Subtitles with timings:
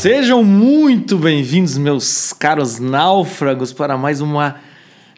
[0.00, 4.56] Sejam muito bem-vindos, meus caros náufragos, para mais uma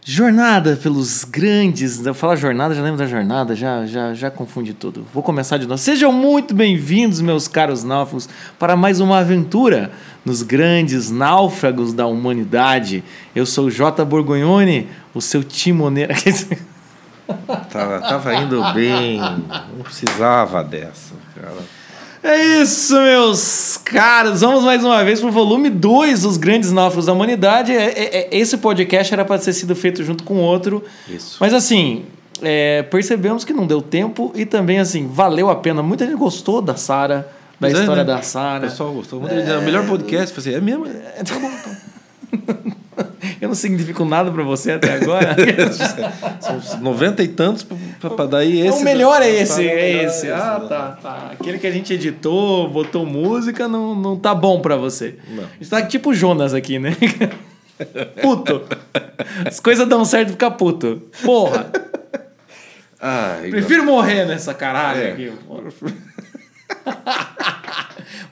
[0.05, 2.05] jornada pelos grandes.
[2.05, 5.07] Eu falar jornada, já lembro da jornada, já, já, já confundi tudo.
[5.14, 5.79] Vou começar de novo.
[5.79, 8.29] Sejam muito bem-vindos, meus caros náufragos,
[8.59, 9.93] para mais uma aventura
[10.25, 13.05] nos grandes náufragos da humanidade.
[13.37, 14.05] Eu sou J.
[14.05, 16.13] Borgonhone, o seu timoneiro.
[17.71, 21.82] Tava, tava indo bem, não precisava dessa, cara.
[22.22, 24.43] É isso, meus caros.
[24.43, 27.72] Vamos mais uma vez para o volume 2 dos Grandes Náufragos da Humanidade.
[27.72, 30.85] É, é, é, esse podcast era para ter sido feito junto com outro.
[31.08, 31.39] Isso.
[31.40, 32.05] Mas assim,
[32.41, 35.83] é, percebemos que não deu tempo e também assim, valeu a pena.
[35.83, 38.12] Muita gente gostou da Sara, da é, história né?
[38.12, 38.69] da O Sara.
[38.69, 39.34] pessoal gostou muito.
[39.34, 39.58] É...
[39.58, 40.33] O melhor podcast.
[40.41, 40.86] Falei, é mesmo?
[40.86, 42.72] É, tá bom, então.
[43.42, 45.34] Eu não significo nada para você até agora.
[46.41, 47.64] São 90 e tantos
[47.98, 48.80] pra, pra daí esse.
[48.80, 50.30] o melhor é esse, Tá, o é esse.
[50.30, 51.30] Ah, tá, tá.
[51.33, 55.16] Aquele que a gente editou, botou música, não, não tá bom pra você.
[55.28, 55.42] Não.
[55.42, 56.97] A gente tá tipo o Jonas aqui, né?
[58.22, 58.62] puto.
[59.44, 61.03] As coisas dão certo e fica puto.
[61.25, 61.66] Porra.
[63.00, 65.11] Ai, Prefiro morrer nessa caralho É.
[65.11, 65.33] aqui.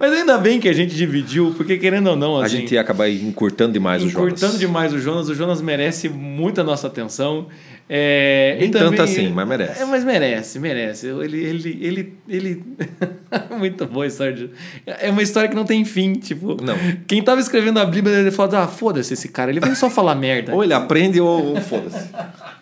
[0.00, 2.80] Mas ainda bem que a gente dividiu, porque querendo ou não, a assim, gente ia
[2.80, 4.28] acabar encurtando demais o Jonas.
[4.28, 7.48] encurtando demais o Jonas, o Jonas merece muita nossa atenção.
[7.86, 9.82] É, Nem também- tanto assim, mas merece.
[9.82, 11.06] É, mas merece, merece.
[11.08, 12.64] Ele, ele, ele, ele...
[13.58, 14.32] muito boa a história.
[14.32, 14.50] de-
[14.86, 16.56] É uma história que não tem fim, tipo.
[16.62, 16.76] Não.
[17.06, 20.14] Quem tava escrevendo a Bíblia, ele falou, ah, foda-se esse cara, ele vem só falar
[20.14, 20.54] merda.
[20.54, 22.08] Ou ele aprende ou, ou foda-se.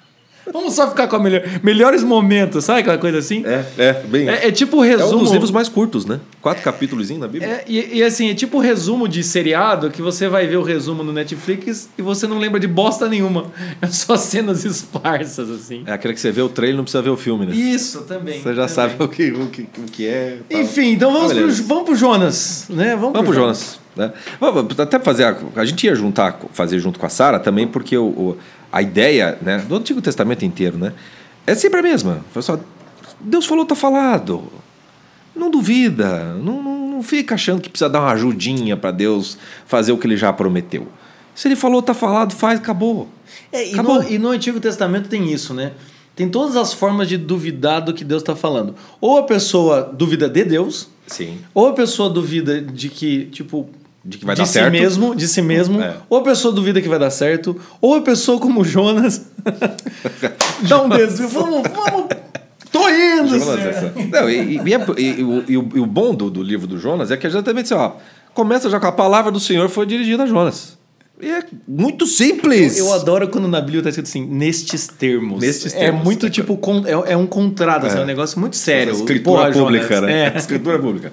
[0.53, 3.45] Vamos só ficar com a melhor, melhores momentos, sabe aquela coisa assim?
[3.47, 4.29] É, é, bem.
[4.29, 5.17] É, é tipo o É resumo.
[5.21, 6.21] um dos livros mais curtos, né?
[6.41, 7.49] Quatro capítulos na Bíblia.
[7.51, 10.63] É, e, e assim, é tipo o resumo de seriado que você vai ver o
[10.63, 13.47] resumo no Netflix e você não lembra de bosta nenhuma.
[13.81, 15.83] É só cenas esparsas, assim.
[15.87, 17.55] É aquele que você vê o trailer e não precisa ver o filme, né?
[17.55, 18.41] Isso, também.
[18.43, 18.69] Você já também.
[18.69, 20.39] sabe o que, o que, o que é.
[20.49, 20.61] tal.
[20.61, 22.91] Enfim, então vamos, Ah, pro, vamos pro Jonas, né?
[22.97, 23.79] Vamos, Vamos pro Jonas.
[23.95, 24.13] Né?
[24.41, 25.25] Vamos até fazer.
[25.25, 28.39] A, a gente ia juntar, fazer junto com a Sara também, porque o, o-
[28.73, 30.93] a ideia né, do Antigo Testamento inteiro, né?
[31.47, 32.25] É sempre a mesma.
[32.41, 32.59] Só,
[33.21, 34.53] Deus falou, tá falado.
[35.35, 36.35] Não duvida.
[36.35, 40.07] Não, não, não fica achando que precisa dar uma ajudinha para Deus fazer o que
[40.07, 40.87] ele já prometeu.
[41.35, 43.09] Se ele falou, tá falado, faz, acabou.
[43.53, 44.03] É, e, Acabou.
[44.03, 45.73] no, e no Antigo Testamento tem isso, né?
[46.15, 48.75] Tem todas as formas de duvidar do que Deus está falando.
[49.01, 51.39] Ou a pessoa duvida de Deus, Sim.
[51.55, 53.71] ou a pessoa duvida de que, tipo,
[54.09, 54.73] De que vai de dar si certo.
[54.73, 55.97] mesmo, de si mesmo, É.
[56.09, 59.27] ou a pessoa duvida que vai dar certo, ou a pessoa como Jonas
[60.67, 62.07] dá um desvio, vamos, vamos,
[62.73, 63.77] tô indo, Jonas,
[64.11, 66.79] Não, e, e- e é- e- o- e o, o bom do, do livro do
[66.79, 67.93] Jonas é que é exatamente assim, ó.
[68.33, 70.79] Começa já com a palavra do Senhor foi dirigida a Jonas.
[71.21, 72.79] E é muito simples.
[72.79, 75.41] Eu adoro quando na Bíblia tá escrito assim, nestes termos.
[75.41, 78.39] Nestes É termos, muito né, tipo, con- é, é um contrato, assim, é um negócio
[78.39, 78.93] muito sério.
[78.95, 80.03] Escritura Porra, pública, Jonas.
[80.11, 80.33] né?
[80.35, 80.39] É.
[80.39, 81.13] Escritura pública.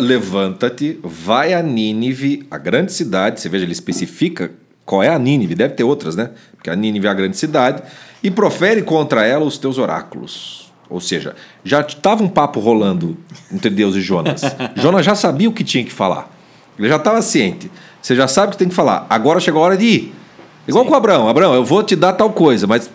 [0.00, 3.40] Levanta-te, vai a Nínive, a grande cidade.
[3.40, 4.50] Você veja, ele especifica
[4.84, 5.54] qual é a Nínive.
[5.54, 6.30] Deve ter outras, né?
[6.54, 7.82] Porque a Nínive é a grande cidade.
[8.22, 10.72] E profere contra ela os teus oráculos.
[10.90, 13.16] Ou seja, já estava um papo rolando
[13.52, 14.42] entre Deus e Jonas.
[14.76, 16.30] Jonas já sabia o que tinha que falar.
[16.78, 17.70] Ele já estava ciente.
[18.00, 19.06] Você já sabe o que tem que falar.
[19.10, 20.14] Agora chegou a hora de ir.
[20.66, 21.28] Igual com o Abraão.
[21.28, 22.90] Abraão, eu vou te dar tal coisa, mas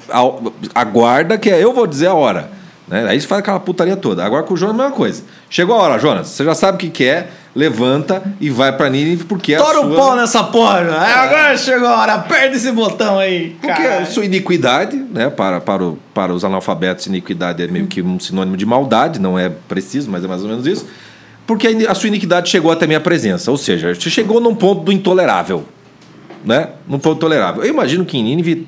[0.73, 2.51] aguarda que eu vou dizer a hora.
[2.87, 3.05] Né?
[3.07, 4.23] Aí você faz aquela putaria toda.
[4.25, 5.23] Agora com o Jonas, a mesma coisa.
[5.49, 6.27] Chegou a hora, Jonas.
[6.27, 7.29] Você já sabe o que, que é.
[7.55, 9.85] Levanta e vai pra Nínive porque é a Tora sua...
[9.87, 10.83] o pau nessa porra.
[10.83, 11.03] Jonas.
[11.03, 13.55] Agora chegou a hora, aperta esse botão aí.
[13.61, 15.29] Porque é a sua iniquidade, né?
[15.29, 19.37] Para, para, o- para os analfabetos, iniquidade é meio que um sinônimo de maldade, não
[19.37, 20.87] é preciso, mas é mais ou menos isso.
[21.45, 23.51] Porque a a sua iniquidade chegou até minha presença.
[23.51, 25.63] Ou seja, você chegou num ponto do intolerável.
[26.43, 26.69] Né?
[26.87, 27.63] Num ponto tolerável.
[27.63, 28.67] Eu imagino que em Nínive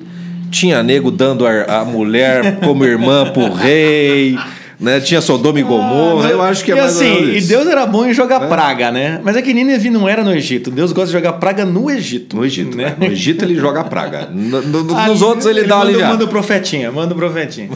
[0.50, 4.38] tinha nego dando a, a mulher como irmã pro rei.
[4.78, 5.00] Né?
[5.00, 6.28] Tinha Sodoma e Gomorra.
[6.28, 7.40] eu acho que é e mais ou assim, E.
[7.40, 9.20] Deus era bom em jogar praga, né?
[9.24, 10.70] Mas é que Nínive não era no Egito.
[10.70, 12.36] Deus gosta de jogar praga no Egito.
[12.36, 12.84] No Egito, né?
[12.86, 12.96] né?
[12.98, 14.28] No Egito ele joga praga.
[14.36, 16.12] No- no- Ah, nos outros ele, dá uma manda, aliviada.
[16.12, 17.70] manda o profetinha, manda o profetinha.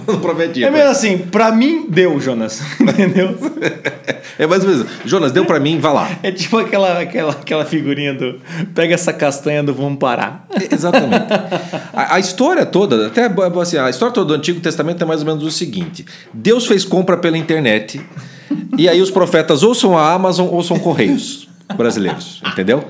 [0.67, 2.61] É mesmo assim, pra mim deu, Jonas.
[2.81, 3.37] Entendeu?
[4.39, 4.87] É mais ou menos.
[5.05, 6.11] Jonas, deu pra mim, vai lá.
[6.23, 8.41] É tipo aquela, aquela, aquela figurinha do
[8.75, 10.47] pega essa castanha do vamos parar.
[10.71, 11.27] Exatamente.
[11.93, 13.31] A, a história toda, até
[13.61, 16.85] assim, a história toda do Antigo Testamento é mais ou menos o seguinte: Deus fez
[16.91, 18.01] compra pela internet
[18.77, 22.85] e aí os profetas ou são a Amazon ou são Correios brasileiros, entendeu?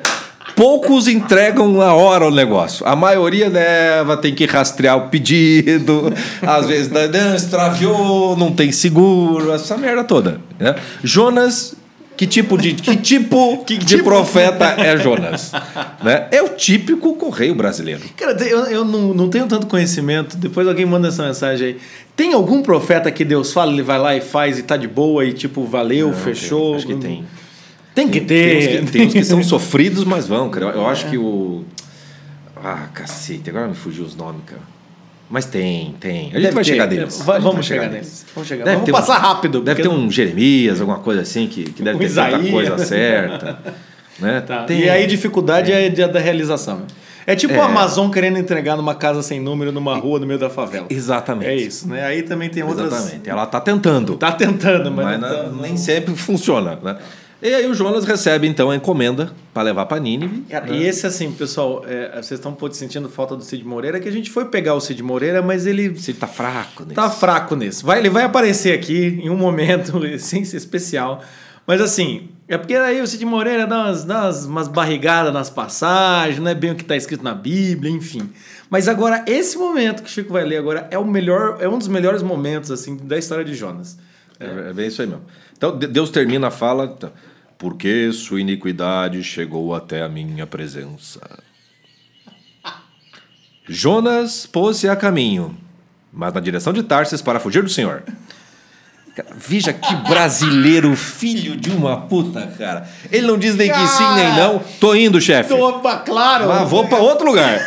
[0.56, 2.86] Poucos entregam na hora o negócio.
[2.86, 6.12] A maioria leva, tem que rastrear o pedido,
[6.42, 10.40] às vezes não, extraviou, não tem seguro, essa merda toda.
[10.58, 10.74] Né?
[11.04, 11.74] Jonas,
[12.20, 14.04] que tipo de, que tipo Que de tipo?
[14.04, 15.52] profeta é Jonas?
[16.04, 16.28] né?
[16.30, 18.02] É o típico correio brasileiro.
[18.14, 20.36] Cara, eu, eu não, não tenho tanto conhecimento.
[20.36, 21.76] Depois alguém manda essa mensagem aí.
[22.14, 25.24] Tem algum profeta que Deus fala, ele vai lá e faz e tá de boa
[25.24, 26.72] e tipo, valeu, Não, fechou?
[26.72, 27.24] tem, acho que tem.
[27.94, 28.84] Tem que Tem uns ter.
[28.84, 30.66] que, tem uns que são sofridos, mas vão, cara.
[30.66, 31.64] Eu, eu acho que o.
[32.62, 34.60] Ah, cacete, agora me fugiu os nomes, cara.
[35.30, 36.18] Mas tem, tem.
[36.18, 36.70] A gente Deve vai ter.
[36.70, 37.22] chegar neles.
[37.22, 38.26] Vai- A vamos chegar neles.
[38.34, 38.64] Vamos chegar.
[38.64, 39.60] Deve Vamos ter um- passar rápido.
[39.60, 42.78] Deve ter um Jeremias, alguma coisa assim, que, que deve Um ter feito a coisa
[42.78, 43.58] certa.
[44.18, 44.38] Né?
[44.42, 44.64] Tá.
[44.64, 44.80] Tem.
[44.80, 46.82] E aí dificuldade é, da realização.
[47.26, 47.58] É tipo É.
[47.58, 50.86] o Amazon querendo entregar numa casa sem número, numa rua, no meio da favela.
[50.90, 51.48] Exatamente.
[51.48, 52.04] É isso, né?
[52.04, 52.92] Aí também tem outras...
[52.92, 53.30] Exatamente.
[53.30, 54.16] Ela tá tentando.
[54.16, 56.78] Tá tentando, mas, mas não não- tá- nem sempre funciona.
[56.82, 56.96] Né?
[57.42, 60.44] E aí o Jonas recebe então a encomenda para levar para Nínive.
[60.48, 60.62] Né?
[60.72, 64.08] E esse, assim, pessoal, é, vocês estão um pouco sentindo falta do Cid Moreira, que
[64.08, 66.82] a gente foi pegar o Cid Moreira, mas ele Ele tá fraco.
[66.82, 66.94] Nesse.
[66.94, 67.86] tá fraco nisso.
[67.86, 71.22] Vai, ele vai aparecer aqui em um momento ser especial.
[71.66, 75.48] Mas assim, é porque aí o Cid Moreira dá umas, dá umas, umas barrigadas nas
[75.48, 78.28] passagens, não é bem o que está escrito na Bíblia, enfim.
[78.68, 81.78] Mas agora, esse momento que o Chico vai ler agora é o melhor, é um
[81.78, 83.96] dos melhores momentos assim da história de Jonas.
[84.38, 85.22] É, é bem isso aí mesmo.
[85.56, 86.94] Então de- Deus termina a fala.
[86.96, 87.10] então,
[87.60, 91.20] Porque sua iniquidade chegou até a minha presença.
[93.68, 95.54] Jonas pôs-se a caminho,
[96.10, 98.02] mas na direção de Tarsis para fugir do Senhor.
[99.14, 102.88] Cara, Veja que brasileiro, filho de uma puta, cara.
[103.12, 104.58] Ele não diz nem que sim nem não.
[104.80, 105.52] Tô indo, chefe.
[105.52, 106.48] Opa, claro!
[106.48, 107.60] Mas vou para outro lugar.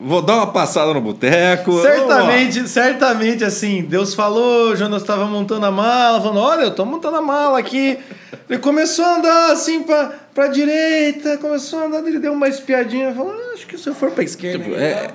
[0.00, 1.80] Vou dar uma passada no boteco.
[1.80, 7.16] Certamente, certamente, assim, Deus falou, Jonas estava montando a mala, falando, olha, eu tô montando
[7.16, 7.98] a mala aqui.
[8.50, 13.14] Ele começou a andar assim pra, pra direita, começou a andar, ele deu uma espiadinha,
[13.14, 14.64] falou, ah, acho que se eu for pra esquerda...
[14.74, 15.10] É,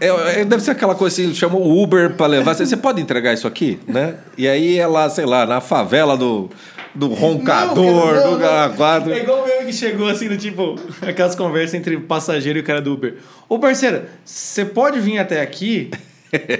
[0.00, 2.54] é, é, é, deve ser aquela coisa assim, chamou o Uber para levar.
[2.54, 4.16] Você, pode entregar isso aqui, né?
[4.36, 6.50] E aí lá, sei lá, na favela do,
[6.96, 9.12] do roncador, Não, não, do quadro.
[9.12, 12.62] É igual o meu que chegou assim, do tipo, aquelas conversas entre o passageiro e
[12.62, 13.14] o cara do Uber.
[13.48, 15.90] Ô parceiro, você pode vir até aqui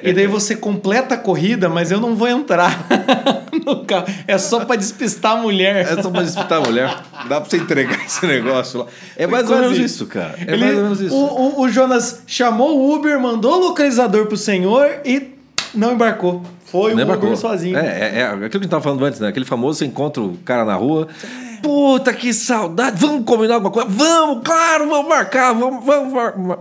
[0.02, 2.86] e daí você completa a corrida, mas eu não vou entrar
[3.66, 4.06] no carro.
[4.26, 5.84] É só pra despistar a mulher.
[5.98, 6.88] É só pra disputar a mulher.
[7.28, 8.86] Dá pra você entregar esse negócio lá.
[9.16, 10.34] É mais ou menos isso, cara.
[10.46, 11.14] É Ele- mais ou menos isso.
[11.14, 15.35] O, o- o Jonas chamou o Uber, mandou o localizador pro senhor e
[15.76, 16.42] não embarcou.
[16.64, 17.36] Foi o Lembra Uber como?
[17.36, 17.76] sozinho.
[17.76, 19.28] É, é, é aquilo que a gente tava falando antes, né?
[19.28, 21.06] Aquele famoso, você encontra o cara na rua.
[21.62, 23.00] Puta, que saudade!
[23.00, 23.88] Vamos combinar alguma coisa?
[23.88, 26.58] Vamos, claro, vamos marcar, vamos, vamos.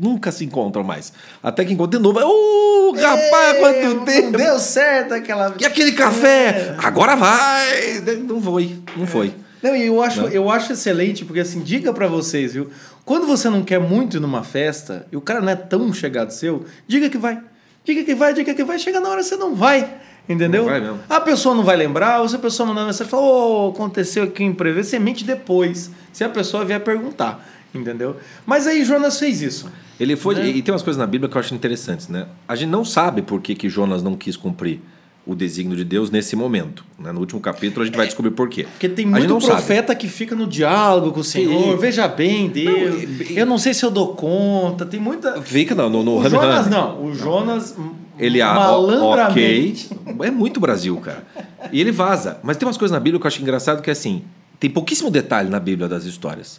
[0.00, 1.12] Nunca se encontram mais.
[1.42, 2.18] Até que encontra de novo.
[2.20, 4.38] Uh, rapaz, É, quanto não tempo!
[4.38, 5.54] Deu certo aquela.
[5.60, 6.74] E aquele café?
[6.78, 8.00] Agora vai!
[8.26, 9.34] Não foi, não foi.
[9.62, 12.70] Não, e eu acho, eu acho excelente, porque assim, diga pra vocês, viu?
[13.04, 16.30] Quando você não quer muito ir numa festa e o cara não é tão chegado
[16.30, 17.40] seu, diga que vai.
[17.88, 18.78] Diga que vai, diga que vai.
[18.78, 19.94] Chega na hora você não vai.
[20.28, 20.64] Entendeu?
[20.64, 20.98] Não vai mesmo.
[21.08, 24.24] A pessoa não vai lembrar, ou se a pessoa mandar mensagem e falar, ô, aconteceu
[24.24, 27.48] aqui um imprevisto, você mente depois, se a pessoa vier perguntar.
[27.74, 28.16] Entendeu?
[28.44, 29.72] Mas aí Jonas fez isso.
[29.98, 30.34] Ele foi.
[30.34, 30.48] Né?
[30.48, 32.26] E tem umas coisas na Bíblia que eu acho interessantes, né?
[32.46, 34.82] A gente não sabe por que, que Jonas não quis cumprir
[35.28, 36.82] o desígnio de Deus nesse momento.
[36.98, 37.12] Né?
[37.12, 38.64] No último capítulo a gente vai descobrir por quê.
[38.64, 39.56] Porque tem muito não sabe.
[39.56, 41.72] profeta que fica no diálogo com o Senhor.
[41.72, 41.76] Sim.
[41.76, 43.02] Veja bem, Deus.
[43.02, 44.86] e- eu não sei se eu dou conta.
[44.86, 45.42] Tem muita.
[45.42, 47.04] Fica não, no, no o Jonas não.
[47.04, 47.76] O Jonas.
[48.18, 48.56] Ele ó, ok.
[48.58, 49.90] malandramente.
[50.22, 51.22] É muito Brasil, cara.
[51.70, 52.38] E ele vaza.
[52.42, 54.24] Mas tem umas coisas na Bíblia que eu acho engraçado que é assim,
[54.58, 56.58] tem pouquíssimo detalhe na Bíblia das histórias.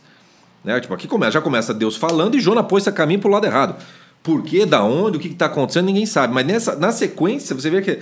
[0.64, 0.80] Né?
[0.80, 3.76] Tipo, aqui começa, já começa Deus falando e Jonas pôs esse caminho pro lado errado.
[4.22, 4.66] Por quê?
[4.66, 5.18] Da onde?
[5.18, 5.86] O que está acontecendo?
[5.86, 6.34] Ninguém sabe.
[6.34, 8.00] Mas nessa, na sequência, você vê que.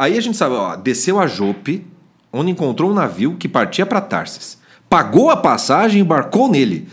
[0.00, 1.86] Aí a gente sabe, ó, desceu a Jope,
[2.32, 4.56] onde encontrou um navio que partia para Tarsis.
[4.88, 6.88] Pagou a passagem e embarcou nele.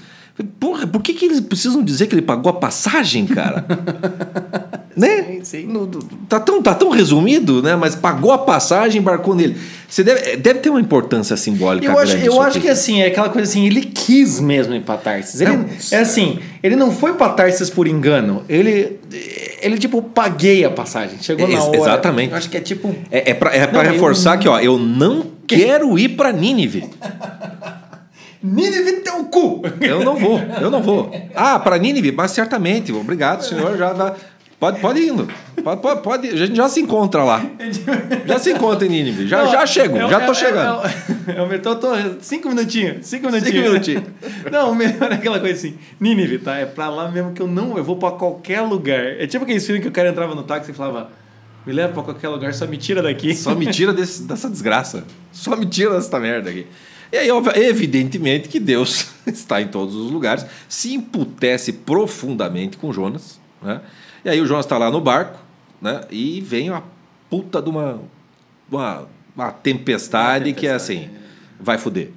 [0.59, 3.65] Porra, por que, que eles precisam dizer que ele pagou a passagem, cara?
[4.93, 5.23] né?
[5.23, 5.67] Sim, sim.
[5.67, 5.87] No-
[6.27, 7.77] tá, tão, tá tão resumido, né?
[7.77, 9.55] Mas pagou a passagem e embarcou nele.
[9.87, 13.29] Você deve, deve ter uma importância simbólica Eu acho, eu acho que assim, é aquela
[13.29, 15.39] coisa assim, ele quis mesmo ir pra Tarsis.
[15.39, 18.43] Ele, Não, é assim, ele não foi pra Tarsis por engano.
[18.49, 18.99] Ele,
[19.61, 21.17] ele tipo, paguei a passagem.
[21.21, 21.77] Chegou na hora.
[21.77, 22.31] exatamente.
[22.31, 22.95] Eu acho que é tipo.
[23.11, 26.31] É, é pra, é pra Não, eu- reforçar que, ó, eu não quero ir pra
[26.31, 26.89] Nínive.
[28.41, 29.63] Nínive teu cu!
[29.81, 31.11] Eu não vou, eu não vou.
[31.35, 32.91] Ah, para Nínive, mas certamente.
[32.93, 33.75] Obrigado, senhor.
[33.77, 34.15] Já dá.
[34.59, 35.27] Pode, pode ir indo.
[35.63, 36.27] Pode, pode, pode.
[36.29, 37.45] A gente já se encontra lá.
[38.25, 39.27] Já se encontra em Nínive.
[39.27, 40.81] Já, Não, já chego, é- já é- tô é- chegando.
[41.27, 41.89] É, é, o metrô, tô,
[42.21, 43.55] cinco minutinhos, cinco minutinhos.
[43.55, 44.03] Cinco minutinhos.
[44.51, 46.55] Não, melhor é aquela coisa assim, Nínive, tá?
[46.57, 48.99] É pra lá mesmo que eu não, eu vou pra qualquer lugar.
[49.21, 51.11] É tipo aquele filme que o cara entrava no táxi e falava,
[51.63, 53.35] me leva pra qualquer lugar, só me tira daqui.
[53.35, 55.03] Só me tira desse- dessa desgraça.
[55.31, 56.65] Só me tira dessa merda aqui.
[57.11, 63.39] E aí, evidentemente, que Deus está em todos os lugares, se imputece profundamente com Jonas.
[63.61, 63.81] Né?
[64.27, 65.39] E aí o Jonas está lá no barco,
[65.81, 66.01] né?
[66.11, 66.83] E vem uma
[67.29, 68.01] puta de uma,
[68.69, 71.09] uma, uma tempestade, que é assim,
[71.57, 72.11] vai foder.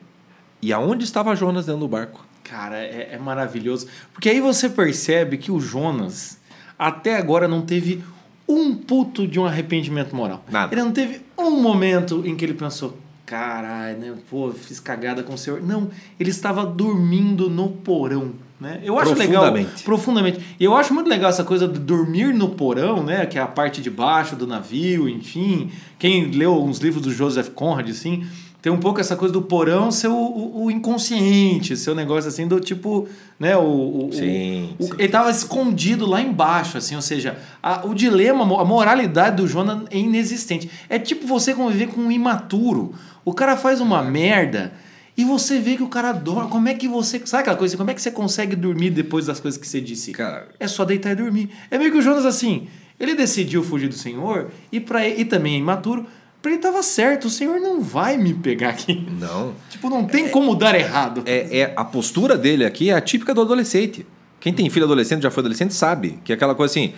[0.60, 2.26] E aonde estava Jonas dentro do barco?
[2.42, 3.86] Cara, é, é maravilhoso.
[4.12, 6.40] Porque aí você percebe que o Jonas,
[6.76, 8.02] até agora, não teve
[8.48, 10.44] um puto de um arrependimento moral.
[10.50, 10.74] Nada.
[10.74, 14.14] Ele não teve um momento em que ele pensou, caralho, né?
[14.28, 15.62] Pô, fiz cagada com o senhor.
[15.62, 15.88] Não,
[16.18, 18.32] ele estava dormindo no porão.
[18.60, 18.80] Né?
[18.84, 19.44] Eu acho legal
[19.84, 20.38] Profundamente.
[20.60, 23.24] E eu acho muito legal essa coisa de dormir no porão, né?
[23.24, 25.70] Que é a parte de baixo do navio, enfim.
[25.98, 28.26] Quem leu uns livros do Joseph Conrad, assim,
[28.60, 32.28] tem um pouco essa coisa do porão ser o, o, o inconsciente, ser o negócio
[32.28, 33.56] assim do tipo, né?
[33.56, 34.90] O, o- Sim, sim.
[34.98, 39.84] ele estava escondido lá embaixo, assim, ou seja, a- o dilema, a moralidade do Jonas
[39.90, 40.70] é inexistente.
[40.90, 42.92] É tipo você conviver com um imaturo.
[43.24, 44.72] O cara faz uma merda
[45.16, 46.50] e você vê que o cara dorme.
[46.50, 47.20] Como é que você.
[47.24, 47.76] Sabe aquela coisa?
[47.76, 50.12] Como é que você consegue dormir depois das coisas que você disse?
[50.12, 51.50] Cara- É só deitar e dormir.
[51.70, 52.68] É meio que o Jonas assim.
[52.98, 56.06] Ele decidiu fugir do Senhor e, pra, e também é imaturo.
[56.42, 59.06] Pra ele tava certo, o Senhor não vai me pegar aqui.
[59.18, 59.54] Não.
[59.68, 61.22] Tipo, não tem como dar errado.
[61.26, 64.06] É, é- a postura dele aqui é a típica do adolescente.
[64.38, 66.18] Quem tem filho adolescente, já foi adolescente, sabe.
[66.24, 66.94] Que é aquela coisa assim: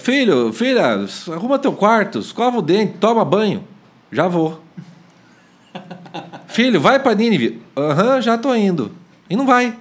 [0.00, 3.62] filho, filha, arruma teu quarto, escova o dente, toma banho.
[4.10, 4.62] Já vou.
[6.48, 7.62] filho, vai pra Nínive.
[7.76, 8.90] Aham, já tô indo.
[9.30, 9.76] E não vai.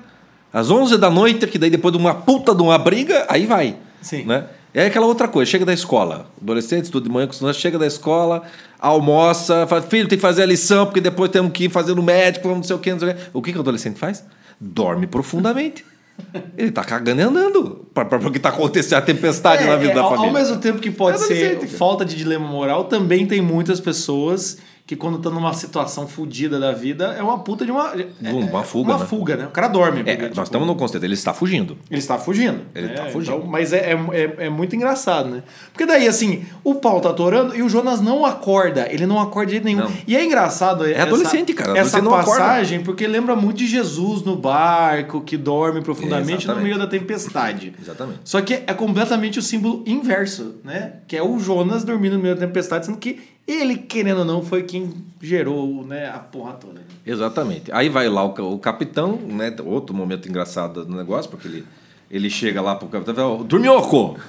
[0.53, 3.75] Às 11 da noite, que daí depois de uma puta de uma briga, aí vai.
[4.01, 4.25] Sim.
[4.25, 4.45] Né?
[4.73, 6.29] É aquela outra coisa, chega da escola.
[6.41, 8.43] Adolescente, estuda de manhã chega da escola,
[8.79, 12.03] almoça, fala, filho, tem que fazer a lição, porque depois temos que ir fazer no
[12.03, 13.21] médico, não sei o que, não sei o que.
[13.33, 14.23] O que, que o adolescente faz?
[14.59, 15.83] Dorme profundamente.
[16.57, 17.87] Ele tá cagando e andando.
[17.93, 20.27] Para o que tá acontecendo, a tempestade É, na vida é, da família.
[20.27, 24.57] Ao mesmo tempo que pode É ser falta de dilema moral, também tem muitas pessoas
[24.87, 27.91] que quando estão numa situação fodida da vida, é uma puta de uma...
[27.93, 29.05] é- Uma fuga, Uma né?
[29.05, 29.45] fuga, né?
[29.45, 29.99] O cara dorme.
[29.99, 31.77] É, porque, nós tipo, estamos no conceito, ele está fugindo.
[31.91, 32.61] Ele está fugindo.
[32.73, 32.93] Ele né?
[32.93, 33.35] tá fugindo.
[33.35, 35.43] Então, mas é, é, é, é muito engraçado, né?
[35.73, 38.87] Porque daí, assim, o pau tá atorando e o Jonas não acorda.
[38.89, 39.81] Ele não acorda de jeito nenhum.
[39.81, 39.91] Não.
[40.07, 41.77] E é engraçado essa, adolescente, cara.
[41.77, 46.87] essa passagem, porque lembra muito de Jesus no barco, que dorme profundamente no meio da
[46.87, 47.73] tempestade.
[47.77, 48.19] Exatamente.
[48.23, 50.93] Só que é completamente o símbolo inverso, né?
[51.09, 54.43] Que é o Jonas dormindo no meio da tempestade, sendo que ele, querendo ou não,
[54.43, 56.81] foi quem gerou né, a porra toda.
[57.05, 57.71] Exatamente.
[57.71, 59.55] Aí vai lá o, o capitão, né?
[59.63, 61.65] Outro momento engraçado do negócio, porque ele,
[62.11, 64.19] ele chega lá pro capitão e fala: Dorminhoco!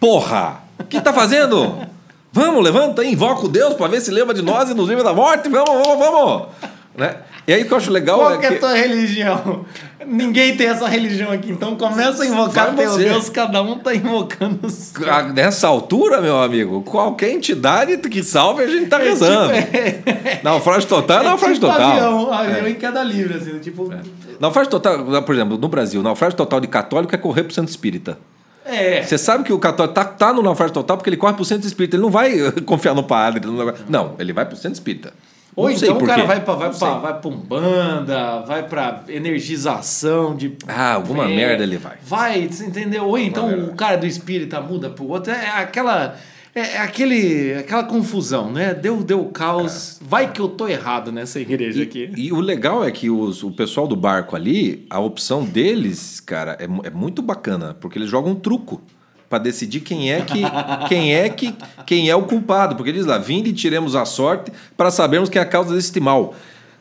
[0.00, 0.62] Porra!
[0.78, 1.86] O que tá fazendo?
[2.32, 5.12] Vamos, levanta invoca o Deus pra ver se lembra de nós e nos livra da
[5.12, 5.48] morte.
[5.48, 6.48] Vamos, vamos, vamos!
[6.96, 7.16] Né?
[7.48, 9.64] E aí o que eu acho legal Qual é que é a tua religião?
[10.06, 12.98] Ninguém tem essa religião aqui, então começa a invocar Vai teu.
[12.98, 15.10] Deus, cada um tá invocando o seu.
[15.10, 19.54] a- Nessa altura, meu amigo, qualquer entidade que salve a gente tá É rezando.
[19.54, 21.90] tipo- é- Naufrágio total é naufrágio tipo total.
[21.90, 23.90] Avião, avião em queda livre, assim, tipo.
[24.38, 28.18] Naufrágio total, por exemplo, no Brasil, naufrágio total de católico é correr pro centro espírita.
[28.66, 29.02] É.
[29.02, 31.66] Você sabe que o católico tá, tá no naufrágio total porque ele corre pro centro
[31.66, 31.96] espírita.
[31.96, 32.30] Ele não vai
[32.66, 33.46] confiar no padre.
[33.46, 33.86] negócio.
[33.88, 35.14] Não, ele vai pro centro espírita.
[35.56, 40.36] Ou Não então o cara vai pra, vai, pra, vai pra Umbanda, vai pra energização
[40.36, 40.56] de.
[40.66, 41.96] Ah, alguma É, merda ele vai.
[42.04, 43.06] Vai, entendeu?
[43.06, 45.32] Ou então o cara do espírita muda pro outro.
[45.32, 46.16] É aquela.
[46.54, 48.74] É é aquele, aquela confusão, né?
[48.74, 49.98] Deu, deu caos.
[50.00, 52.10] Vai que eu tô errado nessa igreja aqui.
[52.16, 56.18] E, e o legal é que os- o pessoal do barco ali, a opção deles,
[56.20, 58.80] cara, é, é muito bacana, porque eles jogam um truco
[59.28, 60.42] para decidir quem é que
[60.88, 61.54] quem é que
[61.84, 65.38] quem é o culpado, porque eles lá, vinde e tiremos a sorte para sabermos quem
[65.38, 66.34] é a causa deste mal.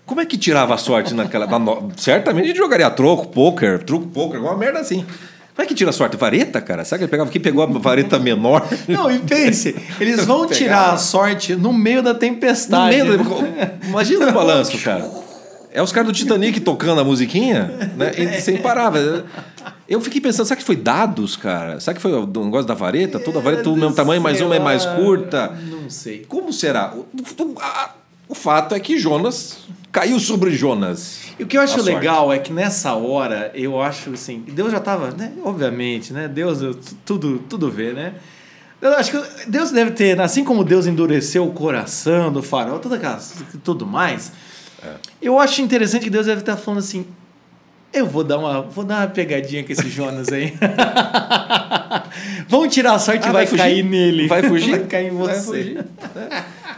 [0.06, 1.46] Como é que tirava a sorte naquela.
[1.46, 5.06] na no- Certamente a gente jogaria troco, poker, truco, poker, alguma merda assim.
[5.54, 6.16] Como é que tira a sorte?
[6.16, 6.86] Vareta, cara?
[6.86, 8.66] Sabe que ele pegava quem pegou a vareta menor?
[8.88, 12.96] Não, e pense, eles vão tirar a sorte no meio da No tempestade.
[12.96, 13.24] meio do...
[13.89, 15.04] Imagina o balanço, cara.
[15.74, 18.12] É os caras do Titanic tocando a musiquinha, né?
[18.18, 18.92] E sem parar.
[19.88, 21.80] Eu fiquei pensando, será que foi dados, cara?
[21.80, 23.20] Será que foi o negócio da vareta?
[23.20, 25.48] Toda a vareta do mesmo tamanho, mas uma é mais curta.
[25.70, 26.26] Não sei.
[26.28, 26.94] Como será?
[26.94, 27.00] O,
[27.44, 27.94] o- a-
[28.30, 29.60] o fato é que Jonas
[29.92, 31.20] caiu sobre Jonas.
[31.40, 31.90] E o que eu acho sorte.
[31.90, 35.32] legal é que nessa hora, eu acho assim, Deus já tava, né?
[35.44, 36.28] Obviamente, né?
[36.28, 38.14] Deus eu- tudo, tudo vê, né?
[38.82, 42.94] Eu acho que Deus deve ter, assim como Deus endureceu o coração do farol, tudo,
[42.96, 43.34] aquelas,
[43.64, 44.32] tudo mais.
[44.84, 44.94] É.
[45.22, 47.08] Eu acho interessante que Deus deve estar falando assim:
[48.00, 50.54] eu vou dar uma, vou dar uma pegadinha com esse Jonas aí.
[52.48, 53.62] Vamos tirar a sorte e Ah, vai, fugir?
[53.62, 54.27] cair nele.
[54.27, 54.72] Vai fugir?
[54.72, 55.46] Vai cair em Vai você.
[55.46, 55.86] fugir.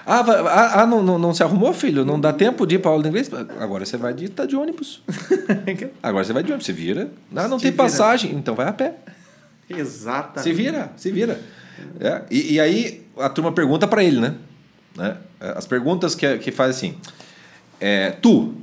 [0.06, 2.04] Ah, vai- ah, ah, não, não, não se arrumou, filho?
[2.04, 3.30] Não dá tempo de ir para aula de inglês?
[3.60, 5.02] Agora você vai de, tá de ônibus.
[6.02, 7.10] Agora você vai de ônibus, você vira.
[7.36, 7.84] Ah, não Se tem vira.
[7.84, 8.96] passagem, então vai a pé.
[9.70, 10.42] Exatamente.
[10.44, 11.40] Se vira, se vira.
[12.00, 14.34] É, e, e aí a turma pergunta para ele, né?
[14.98, 15.16] Né?
[15.40, 16.96] As perguntas que, que faz assim:
[17.80, 18.54] é, Tu,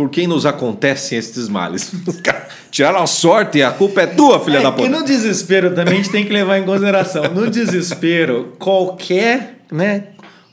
[0.00, 1.92] por quem nos acontecem estes males?
[2.72, 4.88] Tiraram a sorte e a culpa é tua, filha É da puta.
[4.88, 7.24] no desespero também a gente tem que levar em consideração.
[7.34, 10.04] No desespero, qualquer, né?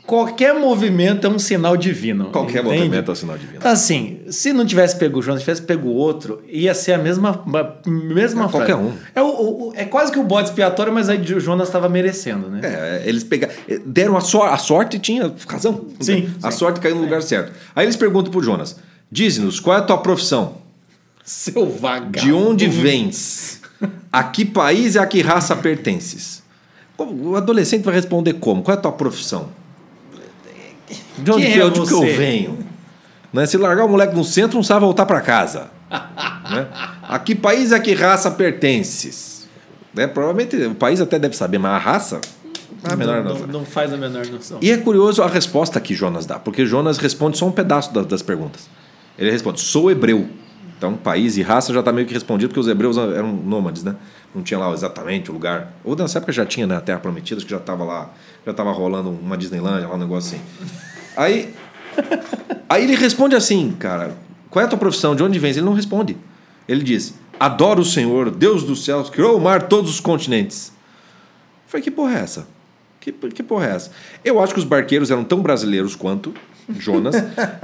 [0.06, 2.26] qualquer movimento é um sinal divino.
[2.26, 2.78] Qualquer entende?
[2.80, 3.60] movimento é um sinal divino.
[3.64, 7.42] Assim, se não tivesse pego o Jonas, tivesse pego o outro, ia ser a mesma,
[7.54, 8.92] a mesma É, qualquer um.
[9.16, 12.50] É, o, o- é quase que o bode expiatório, mas aí o Jonas estava merecendo,
[12.50, 12.60] né?
[12.64, 13.54] É, eles pegaram,
[13.86, 15.86] deram a, sor- a sorte tinha razão.
[16.02, 16.58] Sim, A sim.
[16.58, 17.54] sorte caiu no lugar certo.
[17.74, 18.78] Aí eles perguntam pro Jonas:
[19.12, 20.56] Diz-nos, qual é a tua profissão?
[21.24, 22.20] Seu vagabundo.
[22.20, 23.62] De onde vens?
[24.12, 26.44] A que país e a que raça pertences?
[26.98, 28.64] O adolescente vai responder como?
[28.64, 29.50] Qual é a tua profissão?
[31.18, 32.60] De onde, que, é onde que eu venho?
[33.34, 33.46] Né?
[33.46, 35.70] Se largar o moleque no centro, não sabe voltar para casa.
[35.90, 36.68] né?
[37.04, 39.48] A que país e a que raça pertences?
[39.94, 40.08] Né?
[40.08, 42.22] Provavelmente o país até deve saber, mas a raça.
[42.84, 44.60] não é a menor não, não, não faz a menor noção.
[44.62, 48.04] E é curioso a resposta que Jonas dá, porque Jonas responde só um pedaço da-
[48.04, 48.70] das perguntas.
[49.18, 50.30] Ele responde: sou hebreu.
[50.78, 53.96] Então, país e raça já está meio que respondido, porque os hebreus eram nômades, né?
[54.34, 55.74] Não tinha lá exatamente o lugar.
[55.84, 56.78] Ou nessa época já tinha, né?
[56.78, 58.14] A Terra Prometida, que já estava lá,
[58.46, 60.46] já estava rolando uma Disneylandia, lá um negócio assim.
[61.16, 61.52] Aí,
[62.70, 64.16] aí ele responde assim, cara:
[64.52, 65.16] qual é a tua profissão?
[65.16, 65.58] De onde vens?
[65.58, 66.16] Ele não responde.
[66.68, 70.72] Ele diz: adoro o Senhor, Deus dos céus, criou o mar, todos os continentes.
[71.66, 72.48] Falei, que porra é essa?
[73.00, 73.92] Que, que porra é essa?
[74.24, 76.34] Eu acho que os barqueiros eram tão brasileiros quanto
[76.70, 77.16] Jonas,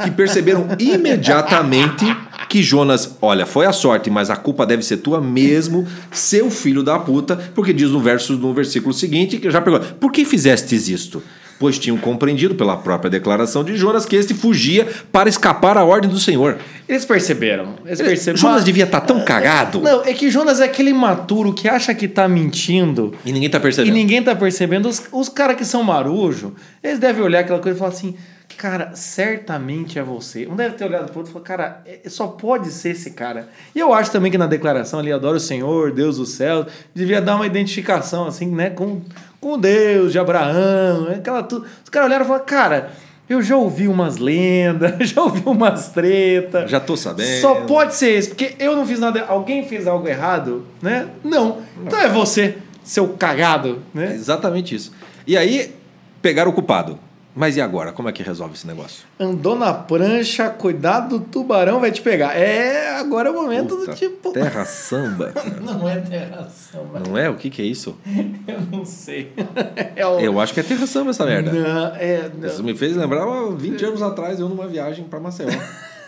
[0.04, 2.06] que perceberam imediatamente
[2.50, 6.84] que Jonas, olha, foi a sorte, mas a culpa deve ser tua mesmo, seu filho
[6.84, 10.88] da puta, porque diz no verso no versículo seguinte, que já pergunta, por que fizestes
[10.88, 11.22] isto?
[11.60, 16.10] Pois tinham compreendido pela própria declaração de Jonas que este fugia para escapar à ordem
[16.10, 16.58] do Senhor.
[16.90, 17.76] Eles perceberam.
[17.86, 18.38] Eles perceberam.
[18.38, 21.94] Jonas Mas- devia estar tão cagado Não, é que Jonas é aquele imaturo que acha
[21.94, 23.94] que tá mentindo e ninguém tá e percebendo.
[23.94, 24.90] ninguém tá percebendo.
[24.90, 28.16] Os, os caras que são marujo, eles devem olhar aquela coisa e falar assim:
[28.56, 30.48] cara, certamente é você.
[30.48, 33.48] Um deve ter olhado pro outro e falar: cara, é- só pode ser esse cara.
[33.76, 37.22] E eu acho também que na declaração ali, adora o Senhor, Deus do céu, devia
[37.22, 39.02] dar uma identificação, assim, né, com,
[39.40, 41.66] com Deus de Abraão, aquela tudo.
[41.84, 42.92] Os caras olharam e falaram: cara.
[43.30, 46.70] Eu já ouvi umas lendas, já ouvi umas tretas.
[46.70, 47.40] Já tô sabendo.
[47.40, 49.24] Só pode ser esse, porque eu não fiz nada.
[49.26, 51.08] Alguém fez algo errado, né?
[51.24, 51.62] Não.
[51.82, 54.14] Então é você, seu cagado, É né?
[54.14, 54.92] exatamente isso.
[55.26, 55.74] E aí,
[56.22, 57.00] pegaram o culpado.
[57.36, 57.92] Mas e agora?
[57.92, 59.06] Como é que resolve esse negócio?
[59.20, 62.38] Andou na prancha, cuidado, o tubarão vai te pegar.
[62.38, 64.32] É, agora é o momento Puta, do tipo.
[64.34, 65.34] Terra samba.
[65.62, 67.00] Não é terra samba.
[67.00, 67.30] Não é?
[67.30, 67.98] O que, que é isso?
[68.48, 69.32] Eu não sei.
[69.96, 70.20] É o...
[70.20, 71.52] Eu acho que é terra samba essa merda.
[71.52, 72.48] Não, é, não.
[72.48, 75.50] Isso me fez lembrar ó, 20 anos atrás, eu numa viagem para Maceió.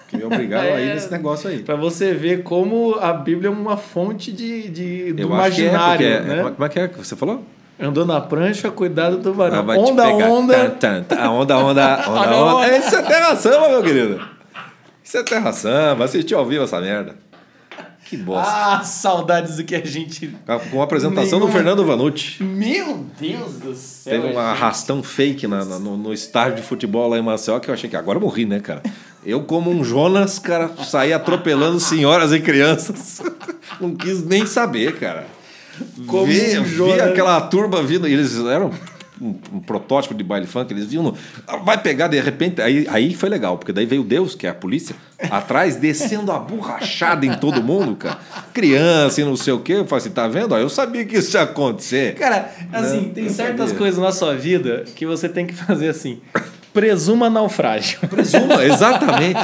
[0.08, 0.94] Que me obrigaram a ir É.
[0.94, 1.64] nesse negócio aí.
[1.64, 5.36] Pra você ver como a Bíblia é uma fonte de, de, do Eu que é,
[5.38, 6.44] imaginário, é- né?
[6.52, 7.44] Como é que é que você falou?
[7.80, 9.60] Andou na prancha, cuidado do tubarão.
[9.70, 10.54] Ah, onda, onda.
[10.54, 11.30] Tan, tan, tan.
[11.30, 12.56] Onda, onda, onda, Onda, onda.
[12.56, 12.78] onda.
[12.78, 14.22] Isso é terra samba, meu querido.
[15.04, 16.06] Isso é terra samba.
[16.06, 17.16] Assisti ao vivo essa merda.
[18.06, 18.50] Que bosta.
[18.54, 20.34] Ah, saudades do que a gente.
[20.72, 22.42] Com a apresentação do Nenhuma- Fernando Vanucci.
[22.44, 24.22] Meu Deus do céu.
[24.22, 27.68] Teve um arrastão fake na- na- no, no estádio de futebol lá em Maceió que
[27.70, 28.84] eu achei que agora eu morri, né, cara?
[29.26, 33.22] Eu, como um Jonas, cara, saí atropelando senhoras e crianças.
[33.82, 35.26] Não quis nem saber, cara.
[36.08, 37.02] Como vi, um vi Jonas.
[37.02, 38.72] aquela turma vindo, eles eram
[39.22, 41.16] um, um protótipo de baile funk, eles viam, no-
[41.64, 44.54] vai pegar de repente, aí, aí foi legal, porque daí veio Deus, que é a
[44.54, 44.94] polícia,
[45.32, 48.18] atrás, descendo a borrachada em todo mundo, cara.
[48.54, 50.56] Criança e não sei o quê, eu falei assim, tá vendo?
[50.58, 52.16] Eu sabia que isso ia acontecer.
[52.16, 53.76] Cara, assim, Não, tem certas sabia.
[53.78, 56.20] coisas na sua vida que você tem que fazer assim.
[56.74, 58.00] Presuma naufrágio.
[58.10, 59.40] Presuma, exatamente.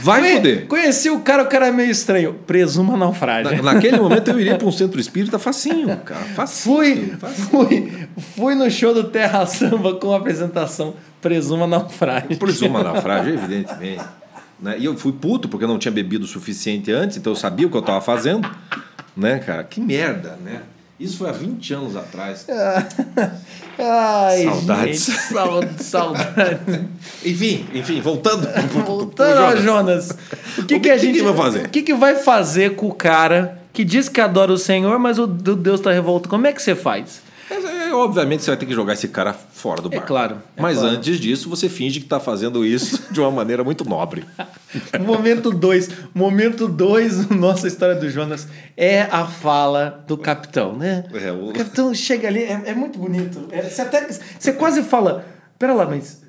[0.00, 0.66] Vai Conhe- foder.
[0.66, 2.34] Conheci o cara, o cara é meio estranho.
[2.46, 3.62] Presuma naufrágio.
[3.62, 6.20] Na- naquele momento eu iria para um centro espírita facinho, cara.
[6.34, 6.76] Facinho.
[6.76, 7.48] Fui, facinho.
[7.48, 12.36] fui, fui no show do Terra Samba com a apresentação Presuma naufrágio.
[12.36, 14.04] Presuma naufrágio, evidentemente.
[14.60, 14.76] Né?
[14.78, 17.66] E eu fui puto porque eu não tinha bebido o suficiente antes, então eu sabia
[17.66, 18.48] o que eu estava fazendo.
[19.16, 19.64] Né, cara?
[19.64, 20.60] Que merda, né?
[20.98, 22.46] Isso foi há 20 anos atrás.
[23.78, 25.04] Ai, Saudades.
[25.06, 26.80] gente, sau- saudades.
[27.24, 28.48] Enfim, enfim, voltando.
[28.84, 29.64] Voltando ao Jonas.
[29.64, 30.10] Jonas.
[30.58, 31.66] O que, O que, que a que gente vai fazer?
[31.66, 35.18] O que, que vai fazer com o cara que diz que adora o Senhor, mas
[35.18, 36.30] o, o Deus está revoltado?
[36.30, 37.20] Como é que você faz?
[37.96, 40.06] É, obviamente você vai ter que jogar esse cara fora do É bar.
[40.06, 40.94] claro, é Mas claro.
[40.96, 44.24] antes disso, você finge que está fazendo isso de uma maneira muito nobre.
[45.00, 45.88] Momento 2.
[46.14, 51.04] Momento 2 na nossa história do Jonas é a fala do capitão, né?
[51.14, 51.52] É, o- o...
[51.52, 53.48] capitão chega ali, é, é muito bonito.
[53.50, 54.06] É, você, até,
[54.38, 55.24] você quase fala:
[55.58, 56.25] Pera lá, mas.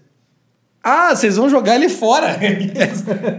[0.89, 2.37] Ah, vocês vão jogar ele fora.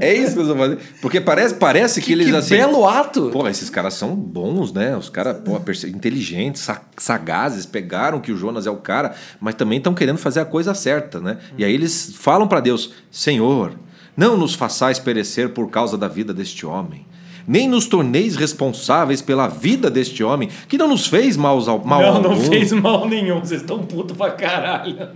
[0.00, 0.78] É isso que eles vão fazer.
[1.00, 2.56] Porque parece, parece que, que, eles que assim.
[2.56, 3.30] belo ato.
[3.32, 4.96] Pô, esses caras são bons, né?
[4.96, 9.78] Os caras, pô, inteligentes, sa- sagazes, pegaram que o Jonas é o cara, mas também
[9.78, 11.38] estão querendo fazer a coisa certa, né?
[11.56, 13.72] E aí eles falam para Deus: Senhor,
[14.16, 17.06] não nos façais perecer por causa da vida deste homem.
[17.48, 22.02] Nem nos torneis responsáveis pela vida deste homem, que não nos fez mal, ao, mal
[22.02, 22.28] não, algum.
[22.28, 23.40] não fez mal nenhum.
[23.40, 25.08] Vocês estão putos pra caralho.